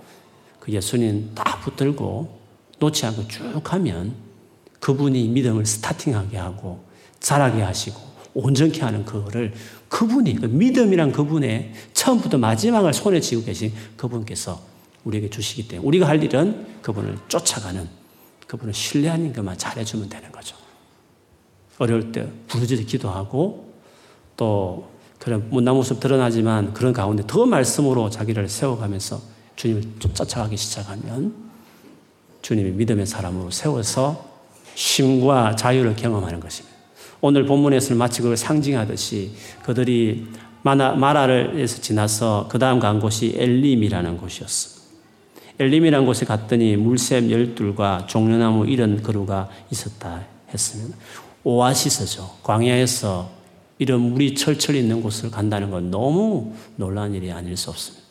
그 0.60 0.72
예수님 0.74 1.32
딱 1.34 1.62
붙들고 1.62 2.40
놓지 2.80 3.06
않고 3.06 3.28
쭉 3.28 3.74
하면 3.74 4.16
그분이 4.80 5.30
믿음을 5.30 5.66
스타팅하게 5.66 6.38
하고 6.38 6.84
자라게 7.20 7.62
하시고 7.62 8.00
온전케 8.34 8.82
하는 8.82 9.04
그거를 9.06 9.54
그분이 9.90 10.36
그 10.36 10.46
믿음이란 10.46 11.12
그분의 11.12 11.74
처음부터 11.94 12.38
마지막을 12.38 12.94
손에 12.94 13.20
쥐고 13.20 13.46
계신 13.46 13.74
그분께서 13.96 14.62
우리에게 15.06 15.30
주시기 15.30 15.68
때문에 15.70 15.88
우리가 15.88 16.08
할 16.08 16.22
일은 16.22 16.68
그분을 16.82 17.18
쫓아가는 17.30 17.88
그분을 18.46 18.74
신뢰하는 18.74 19.34
것만 19.34 19.58
잘해주면 19.58 20.10
되는 20.10 20.32
거죠. 20.32 20.67
어려울 21.78 22.12
때 22.12 22.28
부르짖어 22.48 22.86
기도하고 22.86 23.74
또 24.36 24.90
그런 25.20 25.50
못난 25.50 25.76
모습 25.76 26.00
드러나지만 26.00 26.74
그런 26.74 26.94
가운데 26.94 27.24
더 27.26 27.46
말씀으로 27.46 28.10
자기를 28.10 28.48
세워가면서 28.50 29.20
주님을 29.56 29.84
쫓아가기 30.00 30.56
시작하면 30.56 31.34
주님이 32.42 32.72
믿음의 32.72 33.06
사람으로 33.06 33.52
세워서 33.52 34.26
쉼과 34.76 35.56
자유를 35.56 35.96
경험하는 35.96 36.40
것입니다. 36.40 36.78
오늘 37.20 37.46
본문에서는 37.46 37.98
마치 37.98 38.22
그걸 38.22 38.38
상징하듯이 38.38 39.32
그들이 39.64 40.28
마라를에서 40.62 41.82
지나서 41.82 42.48
그 42.50 42.60
다음 42.60 42.80
간 42.80 43.00
곳이 43.00 43.36
엘림이라는 43.38 44.18
곳이었습니다. 44.18 44.78
엘림이라는 45.60 46.06
곳에 46.06 46.26
갔더니 46.26 46.76
물샘 46.76 47.32
열둘과 47.32 48.06
종려나무 48.06 48.68
이런 48.68 49.02
그루가 49.02 49.50
있었다 49.72 50.26
했습니다. 50.54 50.96
오아시스죠. 51.44 52.38
광야에서 52.44 53.30
이런 53.80 54.02
물이 54.02 54.36
철철 54.36 54.76
있는 54.76 55.02
곳을 55.02 55.30
간다는 55.32 55.70
건 55.70 55.92
너무 55.92 56.54
놀라운 56.76 57.14
일이 57.14 57.32
아닐 57.32 57.56
수 57.56 57.70
없습니다. 57.70 58.06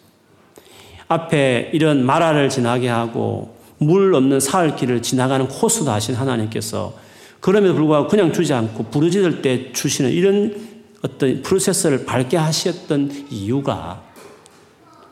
앞에 1.09 1.71
이런 1.73 2.05
마라를 2.05 2.49
지나게 2.49 2.89
하고 2.89 3.57
물 3.79 4.15
없는 4.15 4.41
사흘길을 4.41 5.03
지나가는 5.03 5.47
코스도 5.47 5.91
하신 5.91 6.15
하나님께서 6.15 6.95
그럼에도 7.41 7.75
불구하고 7.75 8.09
그냥 8.09 8.33
주지 8.33 8.53
않고 8.55 8.85
부르짖을 8.85 9.43
때 9.43 9.73
주시는 9.73 10.11
이런 10.11 10.77
어떤 11.03 11.43
프로세스를 11.43 12.07
밝게 12.07 12.37
하셨던 12.37 13.27
이유가 13.31 14.03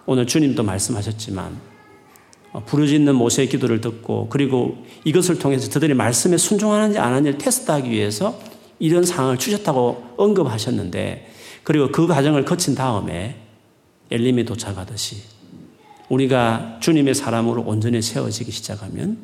오늘 0.06 0.26
주님도 0.26 0.62
말씀하셨지만 0.62 1.46
어, 1.46 1.73
부르짖는 2.66 3.14
모세의 3.14 3.48
기도를 3.48 3.80
듣고 3.80 4.28
그리고 4.28 4.84
이것을 5.04 5.38
통해서 5.38 5.68
저들이 5.68 5.94
말씀에 5.94 6.36
순종하는지 6.36 6.98
안 6.98 7.12
하는지를 7.12 7.38
테스트하기 7.38 7.90
위해서 7.90 8.38
이런 8.78 9.04
상황을 9.04 9.38
주셨다고 9.38 10.14
언급하셨는데 10.16 11.30
그리고 11.64 11.90
그 11.90 12.06
과정을 12.06 12.44
거친 12.44 12.74
다음에 12.74 13.36
엘림에 14.10 14.44
도착하듯이 14.44 15.22
우리가 16.08 16.78
주님의 16.80 17.14
사람으로 17.14 17.62
온전히 17.62 18.02
세워지기 18.02 18.52
시작하면 18.52 19.18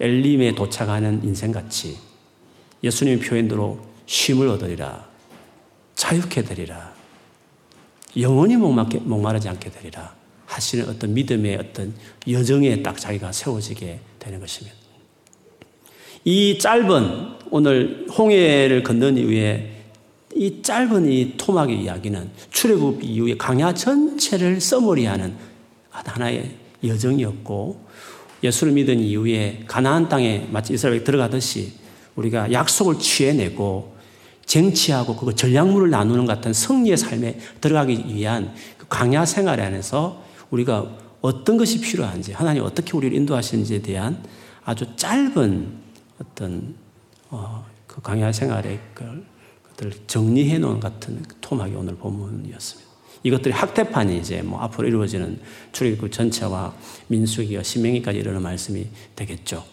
엘림에 0.00 0.54
도착하는 0.54 1.22
인생같이 1.24 1.98
예수님의 2.82 3.20
표현대로 3.20 3.80
쉼을 4.06 4.48
얻으리라. 4.48 5.06
자유케 5.94 6.42
되리라. 6.42 6.92
영원히 8.18 8.56
목마르지 8.56 9.48
않게 9.48 9.70
되리라. 9.70 10.14
하시는 10.46 10.88
어떤 10.88 11.14
믿음의 11.14 11.56
어떤 11.56 11.94
여정에 12.28 12.82
딱 12.82 12.98
자기가 12.98 13.32
세워지게 13.32 13.98
되는 14.18 14.40
것입니다. 14.40 14.76
이 16.24 16.58
짧은 16.58 17.34
오늘 17.50 18.06
홍해를 18.16 18.82
건넌 18.82 19.18
이후에 19.18 19.70
이 20.34 20.62
짧은 20.62 21.10
이 21.10 21.36
토막의 21.36 21.82
이야기는 21.82 22.30
출애굽 22.50 23.04
이후에 23.04 23.36
강야 23.36 23.72
전체를 23.72 24.60
써머리하는 24.60 25.34
하나의 25.90 26.56
여정이었고 26.82 27.84
예수를 28.42 28.72
믿은 28.72 29.00
이후에 29.00 29.64
가나안 29.66 30.08
땅에 30.08 30.48
마치 30.50 30.74
이스라엘 30.74 31.04
들어가듯이 31.04 31.72
우리가 32.16 32.52
약속을 32.52 32.98
취해내고 32.98 33.94
쟁취하고 34.44 35.16
그 35.16 35.34
전략물을 35.34 35.90
나누는 35.90 36.26
같은 36.26 36.52
승리의 36.52 36.96
삶에 36.96 37.38
들어가기 37.60 38.04
위한 38.14 38.54
그 38.76 38.86
강야 38.88 39.24
생활 39.24 39.60
안에서 39.60 40.23
우리가 40.54 40.88
어떤 41.20 41.56
것이 41.56 41.80
필요한지 41.80 42.32
하나님 42.32 42.62
어떻게 42.62 42.96
우리를 42.96 43.16
인도하시는지에 43.16 43.82
대한 43.82 44.22
아주 44.64 44.86
짧은 44.96 45.68
어떤 46.20 46.74
어, 47.30 47.64
그 47.86 48.00
강야 48.00 48.30
생활의 48.32 48.78
것을 48.94 49.92
정리해 50.06 50.58
놓은 50.58 50.80
같은 50.80 51.22
토막이 51.40 51.74
오늘 51.74 51.96
본문이었습니다. 51.96 52.90
이것들이 53.22 53.54
학대판이 53.54 54.18
이제 54.18 54.42
뭐 54.42 54.60
앞으로 54.60 54.86
이루어지는 54.86 55.40
출애굽 55.72 56.12
전체와 56.12 56.74
민수기와 57.08 57.62
신명기까지 57.62 58.18
이르는 58.18 58.42
말씀이 58.42 58.86
되겠죠. 59.16 59.64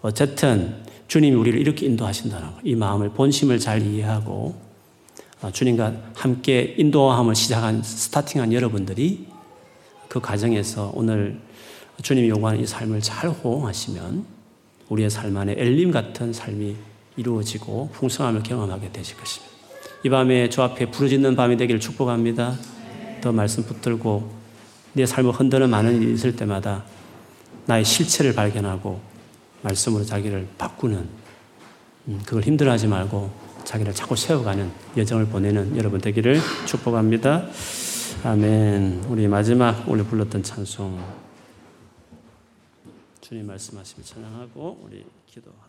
어쨌든 0.00 0.82
주님이 1.08 1.34
우리를 1.34 1.60
이렇게 1.60 1.86
인도하신다는 1.86 2.52
것, 2.52 2.60
이 2.62 2.74
마음을 2.76 3.10
본심을 3.10 3.58
잘 3.58 3.82
이해하고 3.82 4.54
어, 5.42 5.50
주님과 5.50 6.12
함께 6.14 6.74
인도함을 6.78 7.34
시작한 7.34 7.82
스타팅한 7.82 8.52
여러분들이 8.52 9.33
그 10.08 10.20
과정에서 10.20 10.92
오늘 10.94 11.38
주님이 12.02 12.28
요구하는 12.28 12.60
이 12.60 12.66
삶을 12.66 13.00
잘 13.00 13.30
호응하시면 13.30 14.24
우리의 14.88 15.10
삶 15.10 15.36
안에 15.36 15.54
엘림 15.56 15.90
같은 15.90 16.32
삶이 16.32 16.76
이루어지고 17.16 17.90
풍성함을 17.92 18.42
경험하게 18.42 18.92
되실 18.92 19.16
것입니다. 19.16 19.54
이 20.02 20.08
밤에 20.08 20.48
주 20.48 20.62
앞에 20.62 20.90
부르짖는 20.90 21.36
밤이 21.36 21.56
되기를 21.56 21.80
축복합니다. 21.80 22.56
더 23.20 23.32
말씀 23.32 23.64
붙들고 23.64 24.30
내 24.92 25.06
삶을 25.06 25.32
흔드는 25.32 25.70
많은 25.70 26.02
일이 26.02 26.12
있을 26.12 26.36
때마다 26.36 26.84
나의 27.66 27.84
실체를 27.84 28.34
발견하고 28.34 29.00
말씀으로 29.62 30.04
자기를 30.04 30.46
바꾸는 30.58 31.08
음, 32.08 32.20
그걸 32.26 32.42
힘들어하지 32.42 32.86
말고 32.86 33.30
자기를 33.64 33.94
자꾸 33.94 34.14
세워가는 34.14 34.70
여정을 34.96 35.26
보내는 35.26 35.76
여러분 35.76 36.00
되기를 36.00 36.38
축복합니다. 36.66 37.46
아멘. 38.26 39.04
우리 39.10 39.28
마지막 39.28 39.86
오늘 39.86 40.02
불렀던 40.06 40.42
찬송 40.42 40.98
주님 43.20 43.46
말씀하시며 43.46 44.02
찬양하고 44.02 44.80
우리 44.82 45.04
기도합시다. 45.26 45.63